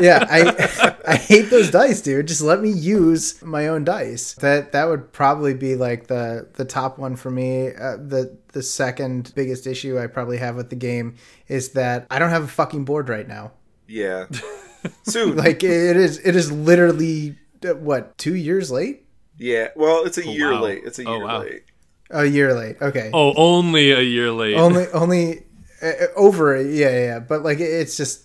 yeah, 0.00 0.26
I 0.30 0.94
I 1.06 1.16
hate 1.16 1.50
those 1.50 1.70
dice, 1.70 2.00
dude. 2.00 2.28
Just 2.28 2.42
let 2.42 2.60
me 2.60 2.70
use 2.70 3.42
my 3.42 3.68
own 3.68 3.84
dice. 3.84 4.34
That 4.34 4.72
that 4.72 4.84
would 4.88 5.12
probably 5.12 5.54
be 5.54 5.76
like 5.76 6.06
the 6.08 6.48
the 6.54 6.64
top 6.64 6.98
one 6.98 7.16
for 7.16 7.30
me. 7.30 7.68
Uh, 7.68 7.96
the 7.96 8.36
the 8.52 8.62
second 8.62 9.32
biggest 9.34 9.66
issue 9.66 9.98
I 9.98 10.06
probably 10.06 10.38
have 10.38 10.56
with 10.56 10.70
the 10.70 10.76
game 10.76 11.16
is 11.48 11.70
that 11.72 12.06
I 12.10 12.18
don't 12.18 12.30
have 12.30 12.44
a 12.44 12.48
fucking 12.48 12.84
board 12.84 13.08
right 13.08 13.26
now. 13.26 13.52
Yeah. 13.88 14.26
Soon. 15.04 15.36
Like 15.36 15.62
it 15.64 15.96
is 15.96 16.18
it 16.18 16.36
is 16.36 16.52
literally 16.52 17.36
uh, 17.66 17.74
what 17.74 18.16
two 18.18 18.34
years 18.34 18.70
late. 18.70 19.06
yeah. 19.38 19.68
Well, 19.74 20.04
it's 20.04 20.18
a 20.18 20.26
year 20.26 20.52
wow. 20.52 20.60
late. 20.62 20.82
It's 20.84 20.98
a 20.98 21.04
Oh, 21.06 21.14
year 21.16 21.24
wow. 21.24 21.40
late. 21.40 21.62
A 22.10 22.24
year 22.26 22.54
late. 22.54 22.76
Okay. 22.82 23.10
Oh, 23.12 23.32
only 23.34 23.90
a 23.92 24.00
year 24.02 24.30
late. 24.30 24.54
only 24.56 24.86
only 24.92 25.44
uh, 25.82 25.92
over 26.16 26.60
yeah 26.60 26.88
yeah 26.90 26.98
yeah. 27.06 27.18
but 27.18 27.42
like 27.42 27.58
it's 27.60 27.96
just 27.96 28.23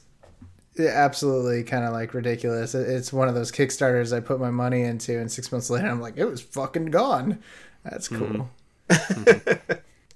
absolutely 0.88 1.64
kind 1.64 1.84
of 1.84 1.94
like 1.94 2.14
ridiculous 2.14 2.74
it's 2.76 3.12
one 3.12 3.28
of 3.28 3.36
those 3.36 3.52
kickstarters 3.52 4.16
i 4.16 4.20
put 4.20 4.40
my 4.40 4.52
money 4.52 4.82
into 4.82 5.18
and 5.20 5.32
six 5.32 5.52
months 5.52 5.70
later 5.70 5.88
i'm 5.88 6.02
like 6.02 6.18
it 6.18 6.26
was 6.26 6.42
fucking 6.42 6.86
gone 6.86 7.40
that's 7.84 8.08
cool 8.08 8.50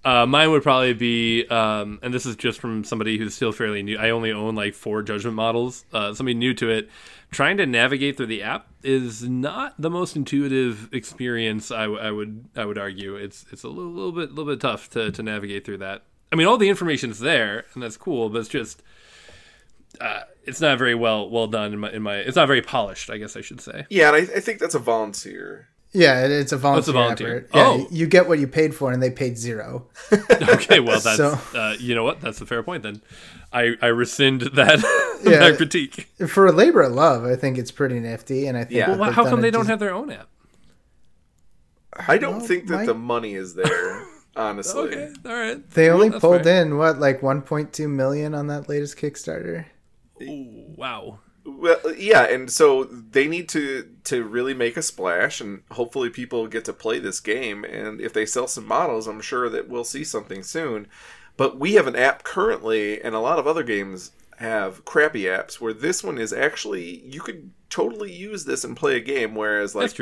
Uh, 0.06 0.26
mine 0.26 0.52
would 0.52 0.64
probably 0.64 0.94
be, 0.94 1.48
um, 1.48 1.98
and 2.04 2.14
this 2.14 2.26
is 2.26 2.36
just 2.36 2.60
from 2.60 2.84
somebody 2.84 3.18
who's 3.18 3.34
still 3.34 3.54
fairly 3.54 3.82
new. 3.82 3.98
I 3.98 4.10
only 4.10 4.34
own 4.34 4.54
like 4.54 4.74
four 4.74 5.02
judgement 5.02 5.36
models. 5.38 5.86
Uh, 5.94 6.14
somebody 6.14 6.34
new 6.34 6.54
to 6.56 6.70
it. 6.70 6.90
Trying 7.32 7.56
to 7.56 7.66
navigate 7.66 8.18
through 8.18 8.26
the 8.26 8.44
app 8.44 8.68
is 8.84 9.24
not 9.24 9.76
the 9.80 9.90
most 9.90 10.18
intuitive 10.18 10.90
experience. 10.94 11.72
I, 11.72 11.84
w- 11.84 12.02
I 12.02 12.12
would 12.12 12.50
I 12.54 12.66
would 12.66 12.78
argue 12.78 13.16
it's 13.16 13.46
it's 13.50 13.64
a 13.64 13.70
little, 13.70 13.92
little 13.92 14.12
bit 14.12 14.32
little 14.32 14.52
bit 14.54 14.60
tough 14.60 14.90
to, 14.90 15.10
to 15.10 15.24
navigate 15.24 15.64
through 15.64 15.78
that. 15.78 16.04
I 16.34 16.36
mean, 16.36 16.48
all 16.48 16.58
the 16.58 16.68
information's 16.70 17.20
there, 17.20 17.66
and 17.74 17.82
that's 17.82 17.96
cool, 17.96 18.30
but 18.30 18.40
it's 18.40 18.50
just 18.50 18.84
uh, 20.02 20.22
it's 20.46 20.60
not 20.62 20.78
very 20.78 20.96
well 20.96 21.30
well 21.30 21.48
done 21.48 21.74
in 21.74 21.80
my 21.80 21.92
in 21.92 22.02
my. 22.04 22.16
It's 22.18 22.36
not 22.36 22.48
very 22.48 22.62
polished, 22.62 23.10
I 23.10 23.18
guess 23.18 23.36
I 23.38 23.42
should 23.42 23.62
say. 23.62 23.86
Yeah, 23.90 24.08
and 24.14 24.16
I, 24.16 24.36
I 24.36 24.40
think 24.40 24.60
that's 24.60 24.76
a 24.76 24.80
volunteer. 24.80 25.68
yeah 25.96 26.26
it's 26.26 26.52
a 26.52 26.58
volunteer, 26.58 26.94
volunteer. 26.94 27.38
effort. 27.38 27.50
Yeah, 27.54 27.68
Oh. 27.68 27.88
you 27.92 28.08
get 28.08 28.28
what 28.28 28.40
you 28.40 28.48
paid 28.48 28.74
for 28.74 28.92
and 28.92 29.02
they 29.04 29.12
paid 29.12 29.38
zero 29.38 29.88
Okay, 30.42 30.80
well 30.80 31.00
that's 31.08 31.18
So- 31.18 31.38
uh, 31.56 31.76
you 31.80 31.94
know 31.94 32.04
what 32.04 32.20
that's 32.20 32.42
a 32.42 32.46
fair 32.48 32.64
point 32.64 32.82
then. 32.84 33.02
I 33.54 33.76
I 33.82 33.88
rescind 33.88 34.42
that 34.60 34.80
Yeah. 35.24 35.38
that 35.40 35.58
critique. 35.58 36.10
for 36.28 36.48
a 36.48 36.52
labor 36.52 36.82
of 36.82 36.94
love 36.94 37.26
i 37.26 37.36
think 37.36 37.58
it's 37.60 37.70
pretty 37.72 38.00
nifty 38.00 38.48
and 38.48 38.58
i 38.58 38.62
think 38.64 38.72
Yeah. 38.80 38.96
Well, 38.98 39.12
how 39.12 39.22
done 39.24 39.32
come 39.34 39.42
they 39.42 39.52
don't 39.52 39.62
decent- 39.66 39.70
have 39.70 39.80
their 39.80 39.94
own 39.94 40.12
app? 40.12 40.30
I 42.08 42.18
don't 42.18 42.38
Well, 42.38 42.46
think 42.48 42.68
that 42.68 42.76
Mike- 42.78 42.86
the 42.88 42.96
money 42.96 43.36
is 43.36 43.54
there, 43.54 44.04
honestly. 44.36 44.82
Okay, 44.96 45.10
all 45.26 45.32
right. 45.32 45.70
they 45.72 45.90
only 45.92 46.10
Well, 46.10 46.20
pulled 46.20 46.44
fair. 46.46 46.64
in 46.66 46.78
what 46.78 47.00
like 47.00 47.22
1.2 47.22 47.88
million 47.88 48.34
on 48.34 48.48
that 48.48 48.68
latest 48.68 48.98
kickstarter 48.98 49.66
Ooh, 50.22 50.74
wow. 50.76 51.20
Well, 51.46 51.80
yeah, 51.98 52.24
and 52.24 52.50
so 52.50 52.86
they 52.86 53.28
need 53.28 53.50
to 53.50 53.90
to 54.06 54.24
really 54.24 54.54
make 54.54 54.78
a 54.78 54.82
splash, 54.82 55.42
and 55.42 55.64
hopefully 55.72 56.10
people 56.10 56.48
get 56.48 56.64
to 56.66 56.74
play 56.74 57.00
this 57.00 57.20
game. 57.20 57.66
And 57.66 58.00
if 58.00 58.14
they 58.14 58.26
sell 58.26 58.48
some 58.48 58.66
models, 58.66 59.08
I'm 59.08 59.20
sure 59.20 59.50
that 59.50 59.68
we'll 59.68 59.84
see 59.84 60.06
something 60.06 60.42
soon. 60.42 60.88
But 61.36 61.60
we 61.60 61.74
have 61.74 61.88
an 61.88 61.96
app 61.96 62.24
currently, 62.24 63.02
and 63.02 63.14
a 63.14 63.20
lot 63.20 63.40
of 63.40 63.48
other 63.48 63.64
games 63.64 64.12
have 64.38 64.86
crappy 64.86 65.24
apps 65.24 65.56
where 65.56 65.74
this 65.74 66.04
one 66.04 66.18
is 66.18 66.34
actually 66.34 67.02
you 67.06 67.22
could 67.22 67.52
totally 67.70 68.12
use 68.12 68.46
this 68.46 68.64
and 68.64 68.78
play 68.78 68.96
a 68.96 69.02
game. 69.02 69.36
Whereas 69.36 69.76
like 69.76 69.98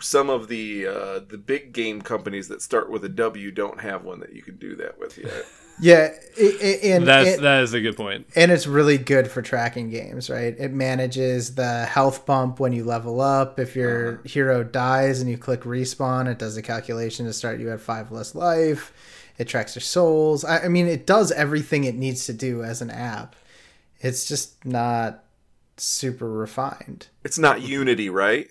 some 0.00 0.28
of 0.28 0.48
the 0.48 0.86
uh, 0.86 1.20
the 1.20 1.38
big 1.38 1.72
game 1.72 2.02
companies 2.02 2.48
that 2.48 2.60
start 2.60 2.90
with 2.90 3.04
a 3.04 3.08
W 3.08 3.50
don't 3.50 3.80
have 3.80 4.04
one 4.04 4.20
that 4.20 4.34
you 4.34 4.42
can 4.42 4.56
do 4.56 4.76
that 4.76 4.98
with 4.98 5.16
yet. 5.16 5.46
yeah 5.80 6.10
i- 6.38 6.58
i- 6.62 6.78
and, 6.88 7.06
That's 7.06 7.36
and- 7.36 7.44
that 7.44 7.62
is 7.62 7.74
a 7.74 7.80
good 7.80 7.96
point. 7.96 8.26
and 8.36 8.50
it's 8.50 8.66
really 8.66 8.98
good 8.98 9.30
for 9.30 9.42
tracking 9.42 9.90
games, 9.90 10.28
right? 10.30 10.54
It 10.58 10.72
manages 10.72 11.54
the 11.54 11.84
health 11.86 12.26
bump 12.26 12.60
when 12.60 12.72
you 12.72 12.84
level 12.84 13.20
up. 13.20 13.58
If 13.58 13.76
your 13.76 14.14
uh-huh. 14.14 14.22
hero 14.24 14.64
dies 14.64 15.20
and 15.20 15.30
you 15.30 15.38
click 15.38 15.62
respawn, 15.62 16.26
it 16.28 16.38
does 16.38 16.56
a 16.56 16.62
calculation 16.62 17.26
to 17.26 17.32
start 17.32 17.60
you 17.60 17.70
at 17.70 17.80
five 17.80 18.10
less 18.12 18.34
life. 18.34 18.92
It 19.38 19.48
tracks 19.48 19.74
your 19.74 19.82
souls. 19.82 20.44
I, 20.44 20.60
I 20.64 20.68
mean, 20.68 20.86
it 20.86 21.06
does 21.06 21.32
everything 21.32 21.84
it 21.84 21.96
needs 21.96 22.26
to 22.26 22.32
do 22.32 22.62
as 22.62 22.80
an 22.80 22.90
app. 22.90 23.34
It's 24.00 24.26
just 24.26 24.64
not 24.64 25.24
super 25.76 26.30
refined. 26.30 27.08
It's 27.24 27.38
not 27.38 27.62
Unity, 27.62 28.10
right? 28.10 28.48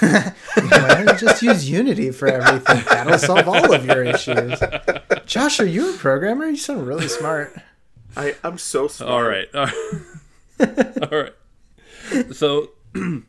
Why 0.00 1.04
don't 1.04 1.08
you 1.08 1.26
just 1.26 1.42
use 1.42 1.68
Unity 1.68 2.10
for 2.10 2.28
everything? 2.28 2.84
That'll 2.88 3.18
solve 3.18 3.48
all 3.48 3.72
of 3.72 3.84
your 3.84 4.02
issues. 4.04 4.60
Josh, 5.26 5.60
are 5.60 5.66
you 5.66 5.94
a 5.94 5.96
programmer? 5.96 6.46
You 6.46 6.56
sound 6.56 6.86
really 6.86 7.08
smart. 7.08 7.54
I 8.16 8.34
I'm 8.44 8.58
so 8.58 8.88
smart. 8.88 9.12
All 9.12 9.22
right. 9.22 9.48
All 9.54 9.66
right. 9.66 11.02
all 11.12 11.18
right. 11.18 12.34
So 12.34 12.70
the 12.92 13.22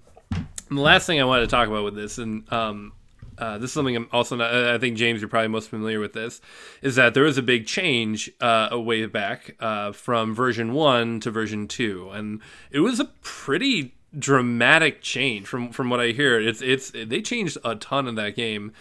last 0.70 1.08
thing 1.08 1.20
I 1.20 1.26
wanted 1.26 1.42
to 1.42 1.48
talk 1.48 1.68
about 1.68 1.84
with 1.84 1.96
this, 1.96 2.18
and 2.18 2.52
um, 2.52 2.94
uh, 3.38 3.58
this 3.58 3.70
is 3.70 3.74
something 3.74 3.96
I'm 3.96 4.10
also 4.12 4.36
not, 4.36 4.54
I 4.54 4.78
think 4.78 4.98
James, 4.98 5.22
you're 5.22 5.30
probably 5.30 5.48
most 5.48 5.70
familiar 5.70 6.00
with 6.00 6.14
this, 6.14 6.42
is 6.82 6.96
that 6.96 7.14
there 7.14 7.24
was 7.24 7.38
a 7.38 7.42
big 7.42 7.66
change 7.68 8.32
uh, 8.42 8.70
a 8.72 8.80
way 8.80 9.06
back 9.06 9.56
uh, 9.60 9.92
from 9.92 10.34
version 10.34 10.74
one 10.74 11.20
to 11.22 11.32
version 11.32 11.68
two, 11.68 12.10
and 12.12 12.42
it 12.72 12.80
was 12.80 13.00
a 13.00 13.06
pretty 13.22 13.96
dramatic 14.18 15.02
change 15.02 15.48
from 15.48 15.72
from 15.72 15.90
what 15.90 16.00
I 16.00 16.08
hear. 16.08 16.40
It's 16.40 16.62
it's 16.62 16.92
they 16.92 17.22
changed 17.22 17.58
a 17.64 17.76
ton 17.76 18.08
in 18.08 18.16
that 18.16 18.36
game, 18.36 18.72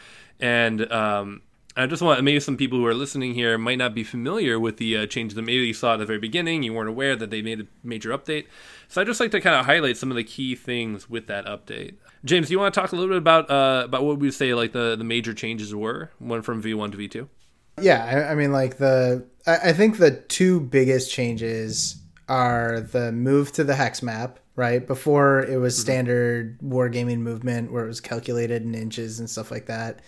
and 0.41 0.91
um, 0.93 1.43
I 1.77 1.87
just 1.87 2.03
want 2.03 2.23
maybe 2.23 2.39
some 2.41 2.57
people 2.57 2.79
who 2.79 2.87
are 2.87 2.95
listening 2.95 3.35
here 3.35 3.59
might 3.59 3.79
not 3.79 3.95
be 3.95 4.05
familiar 4.05 4.61
with 4.61 4.77
the 4.77 4.97
uh, 4.97 5.07
changes 5.07 5.35
that 5.35 5.43
maybe 5.43 5.67
you 5.67 5.75
saw 5.75 5.95
at 5.95 5.97
the 5.97 6.07
very 6.07 6.21
beginning. 6.21 6.63
You 6.63 6.73
weren't 6.73 6.89
aware 6.89 7.17
that 7.17 7.31
they 7.31 7.43
made 7.43 7.61
a 7.61 7.67
major 7.83 8.11
update. 8.11 8.47
So 8.89 9.01
I 9.01 9.05
just 9.05 9.19
like 9.19 9.33
to 9.33 9.41
kind 9.41 9.57
of 9.57 9.67
highlight 9.67 9.97
some 9.97 10.11
of 10.11 10.17
the 10.17 10.25
key 10.25 10.55
things 10.55 11.11
with 11.11 11.27
that 11.27 11.47
update. 11.47 11.95
James, 12.25 12.51
you 12.51 12.59
want 12.59 12.73
to 12.73 12.81
talk 12.81 12.93
a 12.93 12.95
little 12.95 13.11
bit 13.11 13.19
about 13.19 13.51
uh, 13.51 13.83
about 13.85 14.05
what 14.05 14.19
we 14.19 14.31
say 14.31 14.55
like 14.55 14.73
the, 14.73 14.95
the 14.97 15.05
major 15.05 15.35
changes 15.35 15.75
were, 15.75 16.11
one 16.19 16.43
from 16.43 16.63
V 16.63 16.75
one 16.75 16.91
to 16.93 16.97
V 16.97 17.09
two? 17.09 17.29
Yeah, 17.81 18.05
I, 18.05 18.33
I 18.33 18.35
mean, 18.37 18.53
like 18.53 18.79
the 18.79 19.27
I, 19.47 19.57
I 19.57 19.73
think 19.73 19.99
the 19.99 20.13
two 20.13 20.61
biggest 20.61 21.11
changes 21.13 21.97
are 22.29 22.81
the 22.81 23.11
move 23.11 23.53
to 23.53 23.65
the 23.65 23.75
hex 23.75 24.03
map. 24.03 24.39
Right 24.57 24.87
before 24.87 25.45
it 25.45 25.57
was 25.57 25.77
standard 25.77 26.59
wargaming 26.61 27.19
movement 27.19 27.73
where 27.73 27.85
it 27.85 27.89
was 27.89 28.01
calculated 28.01 28.63
in 28.63 28.75
inches 28.75 29.19
and 29.19 29.29
stuff 29.29 29.51
like 29.51 29.67
that. 29.67 30.01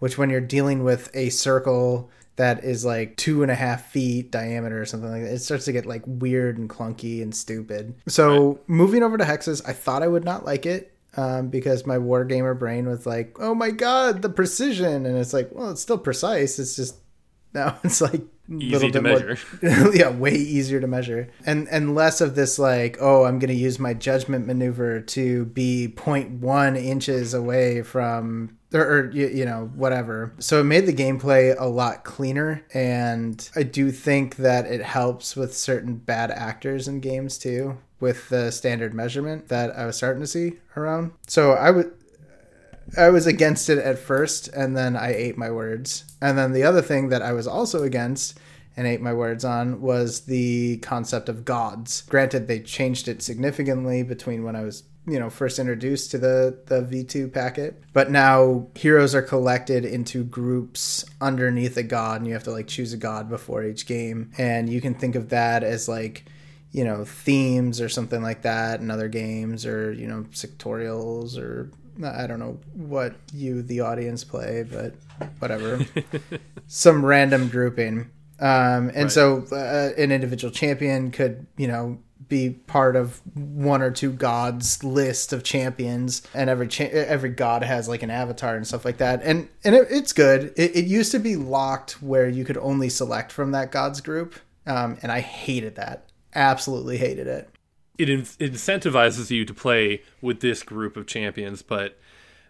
which 0.00 0.18
when 0.18 0.28
you're 0.28 0.40
dealing 0.40 0.84
with 0.84 1.10
a 1.14 1.30
circle 1.30 2.10
that 2.36 2.64
is 2.64 2.84
like 2.84 3.16
two 3.16 3.42
and 3.42 3.50
a 3.50 3.54
half 3.54 3.90
feet 3.90 4.30
diameter 4.30 4.80
or 4.80 4.84
something 4.84 5.10
like 5.10 5.22
that. 5.22 5.32
It 5.32 5.38
starts 5.38 5.66
to 5.66 5.72
get 5.72 5.86
like 5.86 6.02
weird 6.06 6.58
and 6.58 6.68
clunky 6.68 7.22
and 7.22 7.34
stupid. 7.34 7.94
So 8.08 8.48
right. 8.48 8.68
moving 8.68 9.02
over 9.02 9.16
to 9.16 9.24
hexes, 9.24 9.62
I 9.66 9.72
thought 9.72 10.02
I 10.02 10.08
would 10.08 10.24
not 10.24 10.44
like 10.44 10.66
it 10.66 10.96
um, 11.16 11.48
because 11.48 11.86
my 11.86 11.96
wargamer 11.96 12.58
brain 12.58 12.88
was 12.88 13.06
like, 13.06 13.36
"Oh 13.38 13.54
my 13.54 13.70
god, 13.70 14.22
the 14.22 14.28
precision!" 14.28 15.06
And 15.06 15.16
it's 15.16 15.32
like, 15.32 15.50
well, 15.52 15.70
it's 15.70 15.80
still 15.80 15.98
precise. 15.98 16.58
It's 16.58 16.76
just 16.76 16.96
now 17.54 17.78
it's 17.84 18.00
like 18.00 18.22
easy 18.48 18.90
to 18.90 19.00
measure. 19.00 19.38
More, 19.62 19.94
yeah, 19.94 20.10
way 20.10 20.34
easier 20.34 20.80
to 20.80 20.86
measure, 20.86 21.28
and 21.46 21.68
and 21.68 21.94
less 21.94 22.20
of 22.20 22.34
this 22.34 22.58
like, 22.58 22.96
oh, 23.00 23.24
I'm 23.24 23.38
going 23.38 23.48
to 23.48 23.54
use 23.54 23.78
my 23.78 23.94
judgment 23.94 24.46
maneuver 24.46 25.00
to 25.00 25.46
be 25.46 25.92
0.1 25.94 26.76
inches 26.76 27.34
away 27.34 27.82
from 27.82 28.58
or, 28.72 28.82
or 28.82 29.10
you, 29.12 29.28
you, 29.28 29.44
know 29.44 29.70
whatever. 29.74 30.34
So 30.38 30.60
it 30.60 30.64
made 30.64 30.86
the 30.86 30.92
gameplay 30.92 31.54
a 31.58 31.66
lot 31.66 32.04
cleaner 32.04 32.64
and 32.74 33.48
i 33.56 33.62
do 33.62 33.90
think 33.90 34.36
that 34.36 34.66
it 34.66 34.82
helps 34.82 35.36
with 35.36 35.56
certain 35.56 35.96
bad 35.96 36.30
actors 36.30 36.88
in 36.88 37.00
games 37.00 37.38
too 37.38 37.78
with 38.00 38.28
the 38.28 38.50
standard 38.50 38.92
measurement 38.92 39.48
that 39.48 39.76
i 39.76 39.86
was 39.86 39.96
starting 39.96 40.20
to 40.20 40.26
see 40.26 40.54
around. 40.76 41.12
So 41.26 41.52
i 41.52 41.70
would 41.70 41.92
I 42.96 43.10
was 43.10 43.26
against 43.26 43.68
it 43.68 43.78
at 43.78 43.98
first, 43.98 44.48
and 44.48 44.76
then 44.76 44.96
I 44.96 45.14
ate 45.14 45.38
my 45.38 45.50
words. 45.50 46.04
And 46.20 46.38
then 46.38 46.52
the 46.52 46.64
other 46.64 46.82
thing 46.82 47.08
that 47.08 47.22
I 47.22 47.32
was 47.32 47.46
also 47.46 47.82
against 47.82 48.38
and 48.76 48.86
ate 48.86 49.00
my 49.00 49.12
words 49.12 49.44
on 49.44 49.80
was 49.80 50.22
the 50.22 50.78
concept 50.78 51.28
of 51.28 51.44
gods. 51.44 52.02
Granted, 52.02 52.48
they 52.48 52.60
changed 52.60 53.08
it 53.08 53.22
significantly 53.22 54.02
between 54.02 54.44
when 54.44 54.56
I 54.56 54.62
was 54.62 54.84
you 55.06 55.18
know 55.18 55.28
first 55.28 55.58
introduced 55.58 56.10
to 56.10 56.18
the 56.18 56.58
the 56.66 56.82
V2 56.82 57.32
packet. 57.32 57.82
But 57.92 58.10
now 58.10 58.68
heroes 58.74 59.14
are 59.14 59.22
collected 59.22 59.84
into 59.84 60.24
groups 60.24 61.04
underneath 61.20 61.76
a 61.76 61.82
god 61.82 62.20
and 62.20 62.26
you 62.26 62.34
have 62.34 62.44
to 62.44 62.50
like 62.50 62.66
choose 62.66 62.92
a 62.92 62.96
god 62.96 63.28
before 63.28 63.64
each 63.64 63.86
game 63.86 64.32
and 64.38 64.68
you 64.68 64.80
can 64.80 64.94
think 64.94 65.14
of 65.14 65.28
that 65.30 65.62
as 65.62 65.88
like 65.88 66.24
you 66.72 66.84
know 66.84 67.04
themes 67.04 67.80
or 67.80 67.88
something 67.88 68.22
like 68.22 68.42
that 68.42 68.80
in 68.80 68.90
other 68.90 69.08
games 69.08 69.66
or 69.66 69.92
you 69.92 70.06
know 70.06 70.24
sectorials 70.32 71.38
or 71.38 71.70
I 72.02 72.26
don't 72.26 72.38
know 72.38 72.58
what 72.72 73.14
you 73.32 73.62
the 73.62 73.80
audience 73.80 74.24
play 74.24 74.64
but 74.64 74.94
whatever. 75.38 75.80
Some 76.66 77.04
random 77.04 77.48
grouping. 77.48 78.10
Um, 78.40 78.88
and 78.88 79.04
right. 79.04 79.12
so 79.12 79.44
uh, 79.52 80.00
an 80.00 80.10
individual 80.10 80.52
champion 80.52 81.10
could 81.10 81.46
you 81.56 81.68
know 81.68 81.98
be 82.28 82.50
part 82.50 82.96
of 82.96 83.20
one 83.34 83.82
or 83.82 83.90
two 83.90 84.10
gods 84.10 84.82
list 84.82 85.32
of 85.32 85.44
champions 85.44 86.22
and 86.32 86.48
every 86.48 86.66
cha- 86.66 86.84
every 86.84 87.28
god 87.28 87.62
has 87.62 87.88
like 87.88 88.02
an 88.02 88.10
avatar 88.10 88.56
and 88.56 88.66
stuff 88.66 88.84
like 88.84 88.96
that. 88.98 89.22
And 89.22 89.48
and 89.62 89.74
it, 89.74 89.86
it's 89.90 90.12
good. 90.12 90.52
It, 90.56 90.74
it, 90.74 90.86
used 90.86 91.12
to 91.12 91.18
be 91.18 91.36
locked 91.36 92.02
where 92.02 92.28
you 92.28 92.44
could 92.44 92.58
only 92.58 92.88
select 92.88 93.30
from 93.30 93.52
that 93.52 93.70
god's 93.70 94.00
group 94.00 94.34
um, 94.66 94.98
and 95.02 95.12
i 95.12 95.20
hated 95.20 95.76
that. 95.76 96.10
Absolutely 96.34 96.96
hated 96.96 97.28
it 97.28 97.53
it, 97.98 98.08
in- 98.08 98.22
incentivizes 98.22 99.30
you 99.30 99.44
to 99.44 99.54
play 99.54 100.02
with 100.20 100.40
this 100.40 100.62
group 100.62 100.96
of 100.96 101.06
champions 101.06 101.62
but 101.62 101.98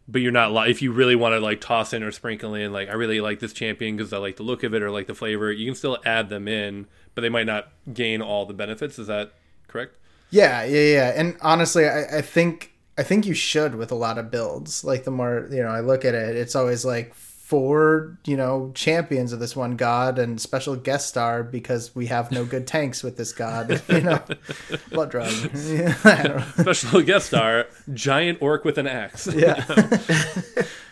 but 0.07 0.21
you're 0.21 0.33
not 0.33 0.53
li- 0.53 0.71
if 0.71 0.83
you 0.83 0.93
really 0.93 1.17
want 1.17 1.33
to 1.33 1.41
like 1.41 1.61
toss 1.61 1.93
in 1.93 2.03
or 2.03 2.13
sprinkle 2.13 2.55
in 2.55 2.73
like 2.73 2.89
i 2.89 2.93
really 2.93 3.21
like 3.21 3.41
this 3.41 3.53
champion 3.53 3.97
because 3.97 4.13
i 4.13 4.19
like 4.19 4.37
the 4.37 4.43
look 4.43 4.63
of 4.63 4.75
it 4.75 4.83
or 4.83 4.91
like 4.91 5.07
the 5.07 5.15
flavor 5.15 5.51
you 5.51 5.67
can 5.67 5.75
still 5.75 5.99
add 6.05 6.29
them 6.29 6.49
in 6.49 6.87
but 7.15 7.23
they 7.23 7.29
might 7.29 7.47
not 7.47 7.69
gain 7.93 8.21
all 8.21 8.45
the 8.47 8.55
benefits 8.55 8.99
is 8.99 9.07
that 9.07 9.33
correct? 9.75 9.97
Yeah, 10.31 10.65
yeah, 10.65 10.81
yeah. 10.81 11.13
And 11.15 11.37
honestly, 11.43 11.87
I, 11.87 12.19
I 12.19 12.23
think 12.23 12.73
I 12.97 13.03
think 13.03 13.27
you 13.27 13.35
should 13.35 13.75
with 13.75 13.93
a 13.93 13.97
lot 13.97 14.19
of 14.19 14.31
builds. 14.31 14.85
Like 14.85 15.05
the 15.05 15.11
more 15.11 15.49
you 15.51 15.63
know, 15.63 15.69
I 15.69 15.81
look 15.81 16.05
at 16.05 16.15
it, 16.15 16.37
it's 16.37 16.55
always 16.55 16.85
like 16.85 17.15
four, 17.45 18.17
you 18.25 18.39
know, 18.39 18.73
champions 18.75 19.31
of 19.35 19.39
this 19.39 19.55
one 19.55 19.77
god 19.77 20.19
and 20.19 20.41
special 20.41 20.77
guest 20.77 21.11
star 21.11 21.43
because 21.43 21.95
we 21.95 22.07
have 22.07 22.33
no 22.33 22.43
good 22.47 22.67
tanks 22.67 23.03
with 23.03 23.19
this 23.19 23.33
god. 23.33 23.83
You 23.95 24.01
know, 24.01 24.23
blood 24.91 25.11
drug. 25.11 25.31
special 26.59 27.03
guest 27.03 27.27
star, 27.27 27.67
giant 27.93 28.41
orc 28.41 28.65
with 28.65 28.79
an 28.79 28.87
axe. 28.87 29.29
Yeah. 29.33 29.63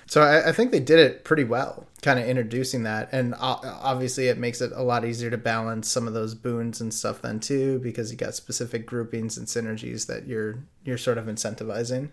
So 0.07 0.21
I, 0.21 0.51
I, 0.51 0.53
think 0.53 0.73
they 0.73 0.81
did 0.81 0.99
it 0.99 1.25
pretty 1.25 1.45
well, 1.45 1.87
kind 2.03 2.19
of 2.19 2.27
introducing 2.27 2.83
that, 2.83 3.09
and 3.13 3.35
obviously 3.41 4.29
it 4.29 4.37
makes 4.37 4.61
it 4.61 4.71
a 4.75 4.83
lot 4.83 5.07
easier 5.07 5.31
to 5.31 5.39
balance 5.39 5.89
some 5.89 6.07
of 6.07 6.13
those 6.13 6.35
boons 6.35 6.83
and 6.83 6.93
stuff 6.93 7.23
then 7.23 7.41
too, 7.41 7.79
because 7.79 8.13
you 8.13 8.19
got 8.19 8.35
specific 8.35 8.85
groupings 8.85 9.39
and 9.39 9.47
synergies 9.47 10.07
that 10.09 10.27
you're 10.27 10.59
you're 10.85 10.99
sort 10.99 11.17
of 11.17 11.25
incentivizing. 11.25 12.11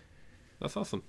That's 0.60 0.78
awesome. 0.78 1.02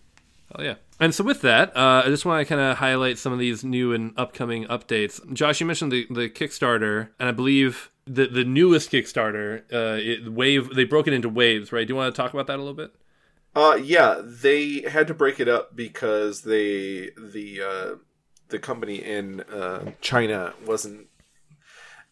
Oh 0.56 0.64
yeah. 0.64 0.76
And 1.00 1.16
so 1.16 1.24
with 1.24 1.42
that, 1.42 1.76
uh, 1.76 2.04
I 2.06 2.10
just 2.10 2.26
want 2.26 2.46
to 2.46 2.46
kind 2.46 2.62
of 2.62 2.78
highlight 2.78 3.18
some 3.18 3.34
of 3.34 3.40
these 3.40 3.64
new 3.64 3.94
and 3.94 4.14
upcoming 4.18 4.66
updates. 4.66 5.22
Josh, 5.34 5.60
you 5.60 5.66
mentioned 5.66 5.92
the 5.92 6.06
the 6.10 6.30
Kickstarter, 6.30 7.10
and 7.20 7.30
I 7.30 7.32
believe 7.32 7.92
the 8.06 8.28
the 8.28 8.44
newest 8.44 8.92
Kickstarter, 8.92 9.62
uh, 9.74 9.98
it, 10.00 10.32
wave 10.32 10.76
they 10.76 10.84
broke 10.84 11.08
it 11.08 11.14
into 11.14 11.30
waves, 11.30 11.72
right? 11.72 11.88
Do 11.88 11.94
you 11.94 11.96
want 11.96 12.14
to 12.14 12.22
talk 12.22 12.34
about 12.34 12.48
that 12.48 12.58
a 12.58 12.64
little 12.64 12.74
bit? 12.74 12.94
Uh, 13.56 13.78
yeah, 13.82 14.22
they 14.24 14.82
had 14.82 15.08
to 15.08 15.14
break 15.14 15.40
it 15.40 15.48
up 15.48 15.76
because 15.76 16.42
they 16.42 17.12
the 17.18 17.62
uh, 17.62 17.96
the 18.50 18.60
company 18.60 18.96
in 18.96 19.42
uh, 19.42 19.92
China 20.02 20.54
wasn't 20.66 21.08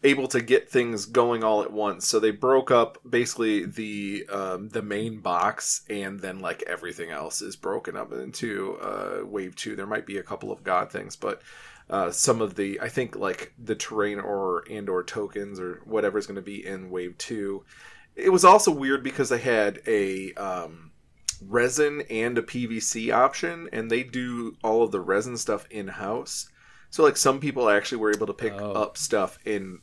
able 0.04 0.28
to 0.30 0.42
get 0.42 0.70
things 0.70 1.06
going 1.06 1.44
all 1.44 1.62
at 1.62 1.74
once. 1.74 2.08
So 2.08 2.20
they 2.20 2.32
broke 2.32 2.72
up 2.72 2.98
basically 3.08 3.66
the 3.66 4.26
um, 4.32 4.70
the 4.70 4.82
main 4.82 5.20
box, 5.20 5.82
and 5.90 6.20
then 6.20 6.40
like 6.40 6.64
everything 6.68 7.10
else 7.10 7.42
is 7.42 7.56
broken 7.56 7.98
up 7.98 8.12
into 8.14 8.78
uh, 8.82 9.26
Wave 9.26 9.56
Two. 9.56 9.76
There 9.76 9.88
might 9.88 10.06
be 10.06 10.18
a 10.18 10.24
couple 10.24 10.52
of 10.52 10.64
God 10.64 10.92
things, 10.92 11.16
but 11.16 11.42
uh, 11.90 12.12
some 12.12 12.42
of 12.42 12.56
the 12.56 12.80
I 12.80 12.90
think 12.90 13.16
like 13.16 13.54
the 13.58 13.76
terrain 13.76 14.20
or 14.20 14.64
and 14.70 14.90
or 14.90 15.04
tokens 15.04 15.60
or 15.60 15.82
whatever 15.86 16.18
is 16.18 16.28
going 16.28 16.36
to 16.36 16.42
be 16.42 16.66
in 16.66 16.90
Wave 16.90 17.18
Two. 17.18 17.66
It 18.16 18.30
was 18.30 18.46
also 18.46 18.72
weird 18.72 19.04
because 19.04 19.30
they 19.30 19.38
had 19.38 19.82
a 19.88 20.34
um, 20.34 20.92
resin 21.46 22.04
and 22.10 22.38
a 22.38 22.42
PVC 22.42 23.14
option, 23.14 23.70
and 23.72 23.90
they 23.90 24.04
do 24.04 24.58
all 24.64 24.84
of 24.84 24.92
the 24.92 25.00
resin 25.00 25.38
stuff 25.38 25.66
in 25.70 25.88
house. 25.88 26.50
So 26.90 27.04
like 27.04 27.18
some 27.18 27.40
people 27.40 27.70
actually 27.70 28.00
were 28.00 28.12
able 28.12 28.28
to 28.28 28.34
pick 28.34 28.54
oh. 28.54 28.72
up 28.74 28.98
stuff 28.98 29.38
in 29.46 29.80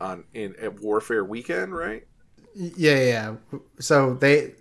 on 0.00 0.24
in 0.34 0.54
at 0.56 0.80
Warfare 0.80 1.24
weekend, 1.24 1.74
right? 1.74 2.06
Yeah, 2.54 3.02
yeah. 3.02 3.34
So 3.78 4.14
they 4.14 4.54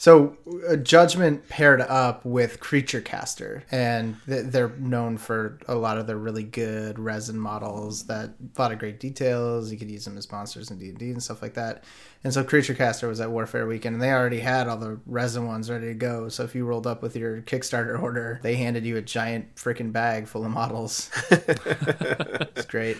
so 0.00 0.36
uh, 0.70 0.76
Judgement 0.76 1.48
paired 1.48 1.80
up 1.80 2.24
with 2.24 2.60
Creature 2.60 3.00
Caster, 3.00 3.64
and 3.72 4.14
they're 4.26 4.68
known 4.78 5.18
for 5.18 5.58
a 5.66 5.74
lot 5.74 5.98
of 5.98 6.06
their 6.06 6.16
really 6.16 6.44
good 6.44 7.00
resin 7.00 7.36
models 7.36 8.06
that 8.06 8.30
a 8.56 8.62
lot 8.62 8.70
of 8.70 8.78
great 8.78 9.00
details. 9.00 9.72
You 9.72 9.76
could 9.76 9.90
use 9.90 10.04
them 10.04 10.16
as 10.16 10.30
monsters 10.30 10.70
in 10.70 10.78
D 10.78 10.90
and 10.90 10.98
D 10.98 11.10
and 11.10 11.20
stuff 11.20 11.42
like 11.42 11.54
that. 11.54 11.82
And 12.22 12.32
so 12.32 12.44
Creature 12.44 12.74
Caster 12.74 13.08
was 13.08 13.20
at 13.20 13.32
Warfare 13.32 13.66
Weekend, 13.66 13.94
and 13.94 14.02
they 14.02 14.12
already 14.12 14.38
had 14.38 14.68
all 14.68 14.76
the 14.76 15.00
resin 15.04 15.48
ones 15.48 15.68
ready 15.68 15.88
to 15.88 15.94
go. 15.94 16.28
So 16.28 16.44
if 16.44 16.54
you 16.54 16.64
rolled 16.64 16.86
up 16.86 17.02
with 17.02 17.16
your 17.16 17.42
Kickstarter 17.42 18.00
order, 18.02 18.38
they 18.44 18.54
handed 18.54 18.86
you 18.86 18.96
a 18.98 19.02
giant 19.02 19.56
freaking 19.56 19.92
bag 19.92 20.28
full 20.28 20.44
of 20.44 20.52
models. 20.52 21.10
it's 21.30 22.66
great. 22.66 22.98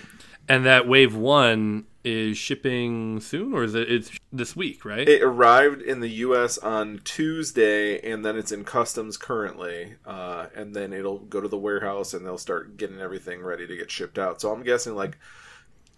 And 0.49 0.65
that 0.65 0.89
wave 0.89 1.15
one 1.15 1.87
is 2.05 2.39
shipping 2.39 3.21
soon, 3.21 3.53
or 3.53 3.65
is 3.65 3.75
it? 3.75 3.91
It's 3.91 4.11
this 4.33 4.57
week, 4.57 4.85
right? 4.85 5.07
It 5.07 5.23
arrived 5.23 5.83
in 5.83 6.01
the 6.01 6.09
U.S. 6.09 6.57
on 6.59 7.01
Tuesday, 7.05 8.01
and 8.01 8.25
then 8.25 8.37
it's 8.37 8.53
in 8.53 8.65
customs 8.65 9.17
currently, 9.17 9.97
uh, 10.07 10.47
and 10.55 10.75
then 10.75 10.93
it'll 10.93 11.19
go 11.19 11.41
to 11.41 11.49
the 11.49 11.59
warehouse, 11.59 12.15
and 12.15 12.25
they'll 12.25 12.39
start 12.39 12.77
getting 12.77 13.01
everything 13.01 13.43
ready 13.43 13.67
to 13.67 13.77
get 13.77 13.91
shipped 13.91 14.19
out. 14.19 14.41
So 14.41 14.53
I'm 14.53 14.63
guessing 14.63 14.95
like 14.95 15.19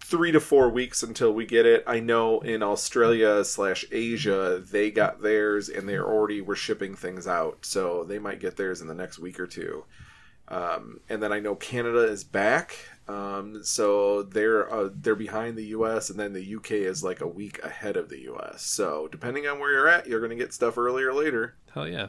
three 0.03 0.31
to 0.33 0.39
four 0.41 0.69
weeks 0.69 1.03
until 1.03 1.31
we 1.31 1.45
get 1.45 1.65
it. 1.65 1.83
I 1.87 2.01
know 2.01 2.41
in 2.41 2.61
Australia 2.61 3.45
slash 3.45 3.85
Asia 3.91 4.61
they 4.69 4.91
got 4.91 5.21
theirs, 5.21 5.69
and 5.69 5.87
they 5.87 5.97
already 5.97 6.41
were 6.41 6.55
shipping 6.55 6.95
things 6.95 7.27
out, 7.27 7.59
so 7.65 8.03
they 8.03 8.19
might 8.19 8.41
get 8.41 8.57
theirs 8.57 8.81
in 8.81 8.87
the 8.87 8.93
next 8.93 9.19
week 9.19 9.39
or 9.39 9.47
two. 9.47 9.85
Um, 10.49 10.99
and 11.07 11.23
then 11.23 11.31
I 11.31 11.39
know 11.39 11.55
Canada 11.55 12.03
is 12.03 12.25
back. 12.25 12.75
Um, 13.11 13.63
so 13.63 14.23
they're 14.23 14.71
uh, 14.71 14.89
they're 14.93 15.15
behind 15.15 15.57
the 15.57 15.65
U.S. 15.65 16.09
and 16.09 16.19
then 16.19 16.33
the 16.33 16.55
UK 16.55 16.71
is 16.71 17.03
like 17.03 17.21
a 17.21 17.27
week 17.27 17.61
ahead 17.63 17.97
of 17.97 18.09
the 18.09 18.21
U.S. 18.21 18.61
So 18.63 19.07
depending 19.11 19.47
on 19.47 19.59
where 19.59 19.71
you're 19.71 19.87
at, 19.87 20.07
you're 20.07 20.19
going 20.19 20.31
to 20.31 20.35
get 20.35 20.53
stuff 20.53 20.77
earlier 20.77 21.09
or 21.09 21.13
later. 21.13 21.55
Hell 21.73 21.87
yeah! 21.87 22.07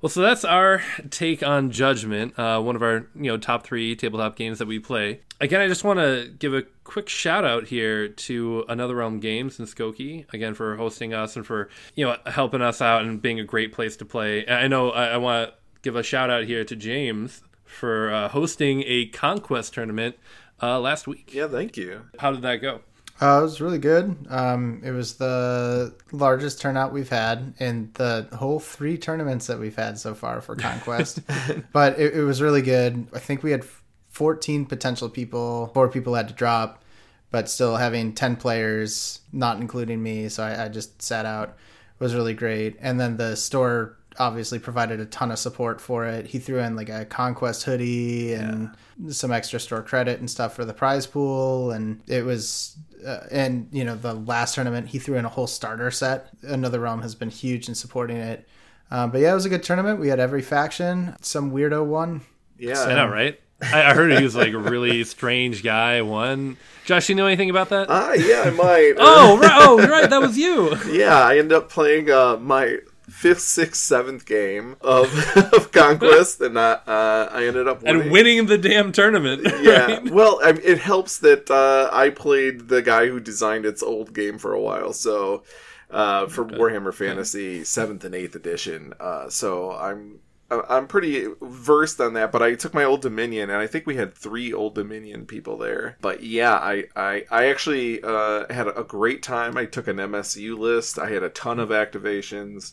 Well, 0.00 0.10
so 0.10 0.20
that's 0.20 0.44
our 0.44 0.82
take 1.10 1.42
on 1.42 1.70
Judgement, 1.70 2.38
uh, 2.38 2.60
one 2.60 2.76
of 2.76 2.82
our 2.82 3.06
you 3.14 3.30
know 3.30 3.38
top 3.38 3.64
three 3.64 3.96
tabletop 3.96 4.36
games 4.36 4.58
that 4.58 4.68
we 4.68 4.78
play. 4.78 5.20
Again, 5.40 5.60
I 5.60 5.68
just 5.68 5.84
want 5.84 5.98
to 5.98 6.30
give 6.38 6.54
a 6.54 6.62
quick 6.84 7.08
shout 7.08 7.44
out 7.44 7.64
here 7.68 8.08
to 8.08 8.64
Another 8.68 8.96
Realm 8.96 9.20
Games 9.20 9.58
and 9.58 9.66
Skokie 9.66 10.32
again 10.32 10.54
for 10.54 10.76
hosting 10.76 11.14
us 11.14 11.36
and 11.36 11.46
for 11.46 11.68
you 11.94 12.04
know 12.04 12.16
helping 12.26 12.62
us 12.62 12.82
out 12.82 13.02
and 13.02 13.20
being 13.20 13.40
a 13.40 13.44
great 13.44 13.72
place 13.72 13.96
to 13.96 14.04
play. 14.04 14.46
I 14.46 14.68
know 14.68 14.90
I, 14.90 15.06
I 15.06 15.16
want 15.16 15.48
to 15.48 15.54
give 15.82 15.96
a 15.96 16.02
shout 16.02 16.28
out 16.28 16.44
here 16.44 16.64
to 16.64 16.76
James 16.76 17.42
for 17.74 18.12
uh, 18.12 18.28
hosting 18.28 18.82
a 18.86 19.06
conquest 19.06 19.74
tournament 19.74 20.16
uh, 20.62 20.80
last 20.80 21.06
week. 21.06 21.34
Yeah, 21.34 21.48
thank 21.48 21.76
you. 21.76 22.02
How 22.18 22.32
did 22.32 22.42
that 22.42 22.56
go? 22.56 22.80
Uh, 23.20 23.38
it 23.38 23.42
was 23.42 23.60
really 23.60 23.78
good. 23.78 24.16
Um, 24.28 24.80
it 24.84 24.90
was 24.90 25.14
the 25.14 25.94
largest 26.10 26.60
turnout 26.60 26.92
we've 26.92 27.08
had 27.08 27.54
in 27.58 27.90
the 27.94 28.28
whole 28.32 28.58
three 28.58 28.98
tournaments 28.98 29.46
that 29.46 29.60
we've 29.60 29.76
had 29.76 29.98
so 29.98 30.14
far 30.14 30.40
for 30.40 30.56
Conquest. 30.56 31.20
but 31.72 31.98
it, 31.98 32.14
it, 32.14 32.22
was 32.22 32.42
really 32.42 32.62
good. 32.62 33.06
I 33.14 33.20
think 33.20 33.44
we 33.44 33.52
had 33.52 33.64
14 34.08 34.66
potential 34.66 35.08
people, 35.08 35.68
four 35.68 35.88
people 35.88 36.14
had 36.14 36.26
to 36.28 36.34
drop, 36.34 36.82
but 37.30 37.48
still 37.48 37.76
having 37.76 38.14
10 38.14 38.36
players, 38.36 39.20
not 39.32 39.60
including 39.60 40.02
me. 40.02 40.28
So 40.28 40.42
I, 40.42 40.64
I 40.64 40.68
just 40.68 41.00
sat 41.00 41.24
out 41.24 41.50
It 41.50 42.02
was 42.02 42.16
really 42.16 42.34
great. 42.34 42.76
And 42.80 42.98
then 42.98 43.16
the 43.16 43.36
store 43.36 43.96
obviously 44.18 44.58
provided 44.58 45.00
a 45.00 45.06
ton 45.06 45.30
of 45.30 45.38
support 45.38 45.80
for 45.80 46.06
it. 46.06 46.26
He 46.26 46.38
threw 46.38 46.58
in 46.58 46.76
like 46.76 46.88
a 46.88 47.04
conquest 47.04 47.64
hoodie 47.64 48.34
and 48.34 48.70
yeah. 49.02 49.12
some 49.12 49.32
extra 49.32 49.60
store 49.60 49.82
credit 49.82 50.20
and 50.20 50.30
stuff 50.30 50.54
for 50.54 50.64
the 50.64 50.74
prize 50.74 51.06
pool, 51.06 51.70
and 51.70 52.02
it 52.06 52.24
was. 52.24 52.76
Uh, 53.04 53.26
and 53.30 53.68
you 53.70 53.84
know 53.84 53.94
the 53.94 54.14
last 54.14 54.54
tournament 54.54 54.88
he 54.88 54.98
threw 54.98 55.16
in 55.16 55.26
a 55.26 55.28
whole 55.28 55.46
starter 55.46 55.90
set. 55.90 56.30
Another 56.40 56.80
realm 56.80 57.02
has 57.02 57.14
been 57.14 57.28
huge 57.28 57.68
in 57.68 57.74
supporting 57.74 58.16
it. 58.16 58.48
Um, 58.90 59.10
but 59.10 59.20
yeah, 59.20 59.32
it 59.32 59.34
was 59.34 59.44
a 59.44 59.50
good 59.50 59.62
tournament. 59.62 60.00
We 60.00 60.08
had 60.08 60.20
every 60.20 60.40
faction. 60.40 61.14
Some 61.20 61.52
weirdo 61.52 61.84
won. 61.84 62.22
Yeah, 62.58 62.74
so, 62.74 62.90
I 62.90 62.94
know, 62.94 63.08
right? 63.08 63.38
I, 63.60 63.90
I 63.90 63.94
heard 63.94 64.12
he 64.12 64.22
was 64.22 64.36
like 64.36 64.52
a 64.52 64.58
really 64.58 65.04
strange 65.04 65.62
guy. 65.62 66.02
One, 66.02 66.56
Josh, 66.84 67.08
you 67.08 67.14
know 67.14 67.26
anything 67.26 67.50
about 67.50 67.70
that? 67.70 67.86
Ah, 67.88 68.10
uh, 68.10 68.12
yeah, 68.12 68.42
I 68.46 68.50
might. 68.50 68.94
oh, 68.98 69.38
right, 69.38 69.52
oh, 69.54 69.88
right, 69.88 70.08
that 70.08 70.20
was 70.20 70.36
you. 70.36 70.76
yeah, 70.90 71.18
I 71.18 71.38
ended 71.38 71.52
up 71.52 71.70
playing 71.70 72.10
uh, 72.10 72.36
my 72.36 72.78
fifth, 73.14 73.40
sixth, 73.40 73.80
seventh 73.80 74.26
game 74.26 74.76
of, 74.80 75.36
of 75.52 75.72
Conquest, 75.72 76.40
and 76.40 76.58
uh, 76.58 76.80
uh, 76.86 77.28
I 77.30 77.46
ended 77.46 77.68
up 77.68 77.82
winning. 77.82 78.02
and 78.02 78.10
winning 78.10 78.46
the 78.46 78.58
damn 78.58 78.92
tournament. 78.92 79.46
Yeah, 79.64 79.86
right? 79.86 80.10
well, 80.10 80.40
I 80.42 80.50
it 80.50 80.78
helps 80.78 81.18
that 81.18 81.50
uh, 81.50 81.88
I 81.90 82.10
played 82.10 82.68
the 82.68 82.82
guy 82.82 83.06
who 83.06 83.18
designed 83.18 83.64
its 83.64 83.82
old 83.82 84.12
game 84.12 84.38
for 84.38 84.52
a 84.52 84.60
while, 84.60 84.92
so. 84.92 85.44
Uh, 85.90 86.26
for 86.26 86.44
okay. 86.44 86.56
Warhammer 86.56 86.92
Fantasy 86.92 87.62
seventh 87.62 88.04
and 88.04 88.16
eighth 88.16 88.34
edition, 88.34 88.94
uh, 88.98 89.28
so 89.28 89.70
I'm 89.70 90.18
I'm 90.50 90.88
pretty 90.88 91.28
versed 91.40 92.00
on 92.00 92.14
that, 92.14 92.32
but 92.32 92.42
I 92.42 92.54
took 92.54 92.74
my 92.74 92.82
Old 92.82 93.02
Dominion, 93.02 93.48
and 93.50 93.60
I 93.60 93.68
think 93.68 93.86
we 93.86 93.94
had 93.94 94.14
three 94.14 94.52
Old 94.52 94.74
Dominion 94.74 95.26
people 95.26 95.56
there. 95.56 95.96
But 96.00 96.24
yeah, 96.24 96.54
I 96.54 96.84
I, 96.96 97.24
I 97.30 97.46
actually 97.46 98.02
uh, 98.02 98.52
had 98.52 98.66
a 98.66 98.82
great 98.82 99.22
time. 99.22 99.56
I 99.56 99.66
took 99.66 99.86
an 99.86 99.98
MSU 99.98 100.58
list. 100.58 100.98
I 100.98 101.10
had 101.10 101.22
a 101.22 101.28
ton 101.28 101.60
of 101.60 101.68
activations. 101.68 102.72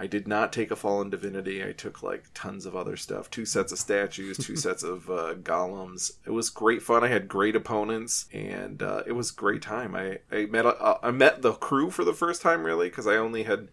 I 0.00 0.06
did 0.06 0.26
not 0.26 0.50
take 0.50 0.70
a 0.70 0.76
Fallen 0.76 1.10
Divinity. 1.10 1.62
I 1.62 1.72
took 1.72 2.02
like 2.02 2.24
tons 2.32 2.64
of 2.64 2.74
other 2.74 2.96
stuff. 2.96 3.30
Two 3.30 3.44
sets 3.44 3.70
of 3.70 3.78
statues, 3.78 4.38
two 4.38 4.56
sets 4.66 4.82
of 4.82 5.10
uh, 5.10 5.34
golems. 5.34 6.12
It 6.24 6.30
was 6.30 6.48
great 6.48 6.80
fun. 6.80 7.04
I 7.04 7.08
had 7.08 7.28
great 7.28 7.54
opponents, 7.54 8.24
and 8.32 8.82
uh, 8.82 9.02
it 9.06 9.12
was 9.12 9.30
a 9.30 9.34
great 9.34 9.60
time. 9.60 9.94
I 9.94 10.20
I 10.32 10.46
met 10.46 10.64
uh, 10.64 10.96
I 11.02 11.10
met 11.10 11.42
the 11.42 11.52
crew 11.52 11.90
for 11.90 12.02
the 12.02 12.14
first 12.14 12.40
time 12.40 12.64
really 12.64 12.88
because 12.88 13.06
I 13.06 13.16
only 13.16 13.42
had 13.42 13.68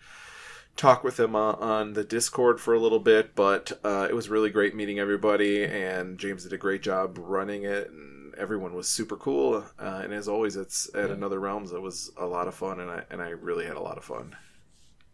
talk 0.75 1.01
with 1.01 1.15
them 1.15 1.33
uh, 1.33 1.53
on 1.53 1.93
the 1.93 2.03
Discord 2.03 2.59
for 2.59 2.73
a 2.73 2.79
little 2.79 2.99
bit, 2.99 3.33
but 3.33 3.79
uh, 3.85 4.07
it 4.09 4.13
was 4.13 4.27
really 4.27 4.49
great 4.49 4.75
meeting 4.75 4.99
everybody, 4.99 5.63
and 5.63 6.19
James 6.19 6.43
did 6.43 6.51
a 6.51 6.57
great 6.57 6.81
job 6.81 7.17
running 7.17 7.63
it, 7.63 7.89
and 7.89 8.35
everyone 8.35 8.73
was 8.73 8.89
super 8.89 9.15
cool. 9.15 9.63
Uh, 9.79 10.01
and 10.03 10.13
as 10.13 10.27
always, 10.27 10.57
it's 10.57 10.93
at 10.93 11.07
yeah. 11.07 11.15
Another 11.15 11.39
Realms. 11.39 11.71
It 11.71 11.81
was 11.81 12.11
a 12.17 12.25
lot 12.25 12.49
of 12.49 12.53
fun, 12.53 12.81
and 12.81 12.91
I 12.91 13.03
and 13.09 13.21
I 13.21 13.29
really 13.29 13.65
had 13.65 13.77
a 13.77 13.81
lot 13.81 13.97
of 13.97 14.03
fun 14.03 14.35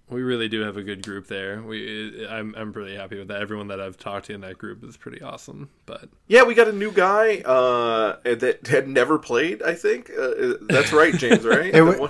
we 0.10 0.22
really 0.22 0.48
do 0.48 0.62
have 0.62 0.78
a 0.78 0.84
good 0.84 1.02
group 1.04 1.28
there. 1.28 1.62
We, 1.62 2.28
I'm, 2.28 2.54
I'm 2.56 2.74
pretty 2.74 2.96
happy 2.96 3.18
with 3.18 3.30
that. 3.30 3.42
Everyone 3.42 3.68
that 3.70 3.80
I've 3.80 3.98
talked 3.98 4.28
to 4.28 4.34
in 4.34 4.42
that 4.42 4.58
group 4.58 4.84
is 4.84 4.98
pretty 4.98 5.22
awesome. 5.22 5.70
But 5.86 6.10
yeah, 6.28 6.44
we 6.44 6.56
got 6.56 6.68
a 6.68 6.74
new 6.74 6.92
guy 6.92 7.38
uh, 7.38 8.18
that 8.24 8.68
had 8.68 8.88
never 8.88 9.18
played. 9.18 9.64
I 9.64 9.76
think 9.76 10.12
uh, 10.12 10.56
that's 10.62 10.92
right, 10.92 11.14
James. 11.14 11.46
Right? 11.46 11.66
it, 11.74 11.80
w- 11.80 12.10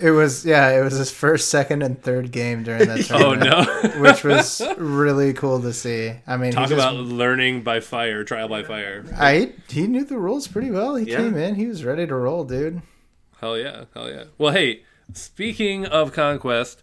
it 0.00 0.10
was 0.12 0.46
yeah. 0.46 0.70
It 0.70 0.82
was 0.82 0.94
his 0.94 1.10
first, 1.10 1.48
second, 1.48 1.82
and 1.82 2.00
third 2.00 2.30
game 2.30 2.62
during 2.62 2.86
that 2.86 3.10
oh 3.12 3.34
no, 3.34 4.00
which 4.00 4.24
was 4.24 4.62
really 4.78 5.32
cool 5.32 5.60
to 5.62 5.72
see. 5.72 6.12
I 6.26 6.36
mean, 6.36 6.52
talk 6.52 6.70
about 6.70 6.94
learning 6.94 7.62
by 7.62 7.80
fire, 7.80 8.24
trial 8.24 8.48
by 8.48 8.62
fire. 8.62 9.04
I 9.16 9.52
he 9.68 9.86
knew 9.88 10.04
the 10.04 10.18
rules 10.18 10.46
pretty 10.46 10.70
well. 10.70 10.94
He 10.94 11.10
yeah. 11.10 11.18
came 11.18 11.36
in, 11.36 11.56
he 11.56 11.66
was 11.66 11.84
ready 11.84 12.06
to 12.06 12.14
roll, 12.14 12.44
dude. 12.44 12.82
Hell 13.40 13.58
yeah, 13.58 13.84
hell 13.94 14.08
yeah. 14.08 14.24
Well, 14.38 14.52
hey, 14.52 14.84
speaking 15.12 15.84
of 15.84 16.12
conquest 16.12 16.82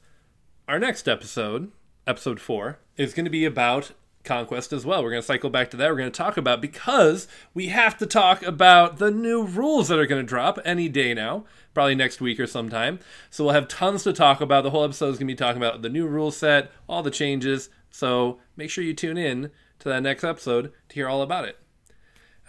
our 0.69 0.77
next 0.77 1.09
episode, 1.09 1.71
episode 2.05 2.39
four, 2.39 2.77
is 2.95 3.15
going 3.15 3.25
to 3.25 3.31
be 3.31 3.43
about 3.43 3.91
Conquest 4.23 4.71
as 4.71 4.85
well. 4.85 5.01
We're 5.01 5.09
going 5.09 5.21
to 5.21 5.25
cycle 5.25 5.49
back 5.49 5.71
to 5.71 5.77
that. 5.77 5.89
We're 5.89 5.97
going 5.97 6.11
to 6.11 6.17
talk 6.17 6.37
about 6.37 6.61
because 6.61 7.27
we 7.55 7.69
have 7.69 7.97
to 7.97 8.05
talk 8.05 8.43
about 8.43 8.97
the 8.97 9.09
new 9.09 9.43
rules 9.43 9.87
that 9.87 9.97
are 9.97 10.05
going 10.05 10.21
to 10.21 10.27
drop 10.27 10.59
any 10.63 10.87
day 10.87 11.15
now, 11.15 11.45
probably 11.73 11.95
next 11.95 12.21
week 12.21 12.39
or 12.39 12.45
sometime. 12.45 12.99
So 13.31 13.43
we'll 13.43 13.55
have 13.55 13.67
tons 13.67 14.03
to 14.03 14.13
talk 14.13 14.41
about. 14.41 14.63
The 14.63 14.69
whole 14.69 14.83
episode 14.83 15.07
is 15.07 15.17
going 15.17 15.27
to 15.27 15.33
be 15.33 15.35
talking 15.35 15.59
about 15.59 15.81
the 15.81 15.89
new 15.89 16.05
rule 16.05 16.29
set, 16.29 16.71
all 16.87 17.01
the 17.01 17.09
changes. 17.09 17.69
So 17.89 18.39
make 18.55 18.69
sure 18.69 18.83
you 18.83 18.93
tune 18.93 19.17
in 19.17 19.49
to 19.79 19.89
that 19.89 20.03
next 20.03 20.23
episode 20.23 20.71
to 20.89 20.93
hear 20.93 21.09
all 21.09 21.23
about 21.23 21.45
it. 21.45 21.57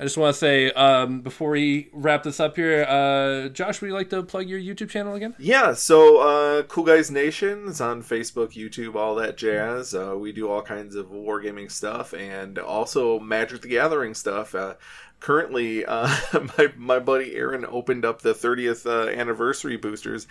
I 0.00 0.04
just 0.04 0.16
want 0.16 0.32
to 0.32 0.38
say 0.38 0.70
um, 0.72 1.20
before 1.20 1.50
we 1.50 1.90
wrap 1.92 2.22
this 2.22 2.40
up 2.40 2.56
here, 2.56 2.84
uh, 2.84 3.50
Josh, 3.50 3.82
would 3.82 3.88
you 3.88 3.92
like 3.92 4.08
to 4.08 4.22
plug 4.22 4.48
your 4.48 4.58
YouTube 4.58 4.88
channel 4.88 5.14
again? 5.14 5.34
Yeah, 5.38 5.74
so 5.74 6.20
uh, 6.20 6.62
Cool 6.62 6.84
Guys 6.84 7.10
Nation 7.10 7.66
is 7.68 7.82
on 7.82 8.02
Facebook, 8.02 8.54
YouTube, 8.54 8.94
all 8.94 9.16
that 9.16 9.36
jazz. 9.36 9.94
Uh, 9.94 10.16
we 10.16 10.32
do 10.32 10.48
all 10.48 10.62
kinds 10.62 10.94
of 10.96 11.10
wargaming 11.10 11.70
stuff 11.70 12.14
and 12.14 12.58
also 12.58 13.20
Magic 13.20 13.60
the 13.60 13.68
Gathering 13.68 14.14
stuff. 14.14 14.54
Uh, 14.54 14.76
currently, 15.20 15.84
uh, 15.84 16.08
my 16.58 16.72
my 16.78 16.98
buddy 16.98 17.34
Aaron 17.34 17.66
opened 17.68 18.06
up 18.06 18.22
the 18.22 18.32
30th 18.32 18.86
uh, 18.86 19.10
anniversary 19.10 19.76
boosters, 19.76 20.26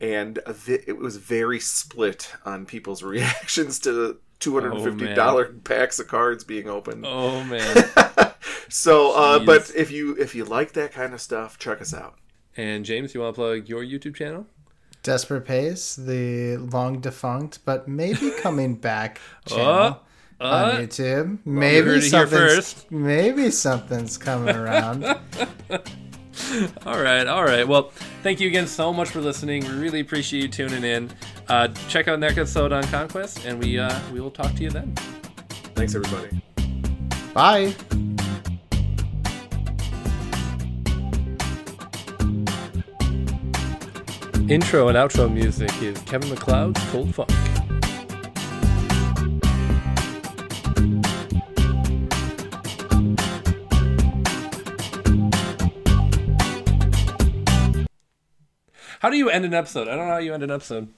and 0.00 0.38
it 0.68 0.96
was 0.96 1.16
very 1.16 1.58
split 1.58 2.32
on 2.44 2.64
people's 2.64 3.02
reactions 3.02 3.80
to 3.80 4.18
two 4.38 4.54
hundred 4.54 4.74
and 4.74 4.84
fifty 4.84 5.12
dollar 5.14 5.52
oh, 5.52 5.60
packs 5.64 5.98
of 5.98 6.06
cards 6.06 6.44
being 6.44 6.68
opened. 6.68 7.04
Oh 7.04 7.42
man. 7.42 7.90
so, 8.70 9.12
uh, 9.14 9.38
but 9.40 9.70
if 9.76 9.90
you 9.90 10.16
if 10.16 10.34
you 10.34 10.44
like 10.44 10.72
that 10.72 10.92
kind 10.92 11.12
of 11.12 11.20
stuff, 11.20 11.58
check 11.58 11.80
us 11.80 11.92
out. 11.92 12.16
And 12.56 12.84
James, 12.84 13.14
you 13.14 13.20
want 13.20 13.34
to 13.34 13.40
plug 13.40 13.68
your 13.68 13.82
YouTube 13.82 14.16
channel? 14.16 14.46
Desperate 15.02 15.46
Pace, 15.46 15.96
the 15.96 16.56
long 16.58 17.00
defunct 17.00 17.60
but 17.64 17.88
maybe 17.88 18.30
coming 18.40 18.74
back 18.74 19.20
channel 19.46 20.00
uh, 20.40 20.44
on 20.44 20.76
YouTube. 20.76 21.38
Maybe 21.44 22.00
something's 22.00 22.86
maybe 22.90 23.50
something's 23.50 24.18
coming 24.18 24.54
around. 24.54 25.04
all 26.86 27.00
right, 27.00 27.26
all 27.26 27.44
right. 27.44 27.66
Well, 27.66 27.90
thank 28.22 28.40
you 28.40 28.48
again 28.48 28.66
so 28.66 28.92
much 28.92 29.08
for 29.08 29.20
listening. 29.20 29.64
We 29.64 29.72
really 29.72 30.00
appreciate 30.00 30.42
you 30.42 30.48
tuning 30.48 30.84
in. 30.84 31.10
Uh, 31.48 31.68
check 31.88 32.08
out 32.08 32.18
next 32.18 32.38
episode 32.38 32.72
on 32.72 32.84
Conquest, 32.84 33.44
and 33.46 33.58
we 33.58 33.78
uh, 33.78 33.98
we 34.12 34.20
will 34.20 34.30
talk 34.30 34.54
to 34.54 34.62
you 34.62 34.70
then. 34.70 34.94
Thanks, 35.74 35.94
everybody. 35.94 36.42
Bye. 37.32 37.74
Mm. 44.50 44.54
Intro 44.54 44.88
and 44.88 44.98
outro 44.98 45.32
music 45.32 45.70
is 45.80 45.96
Kevin 46.02 46.28
MacLeod's 46.28 46.82
Cold 46.90 47.14
Funk. 47.14 47.30
How 58.98 59.08
do 59.08 59.16
you 59.16 59.30
end 59.30 59.44
an 59.44 59.54
episode? 59.54 59.86
I 59.86 59.96
don't 59.96 60.08
know 60.08 60.14
how 60.14 60.18
you 60.18 60.34
end 60.34 60.42
an 60.42 60.50
episode. 60.50 60.88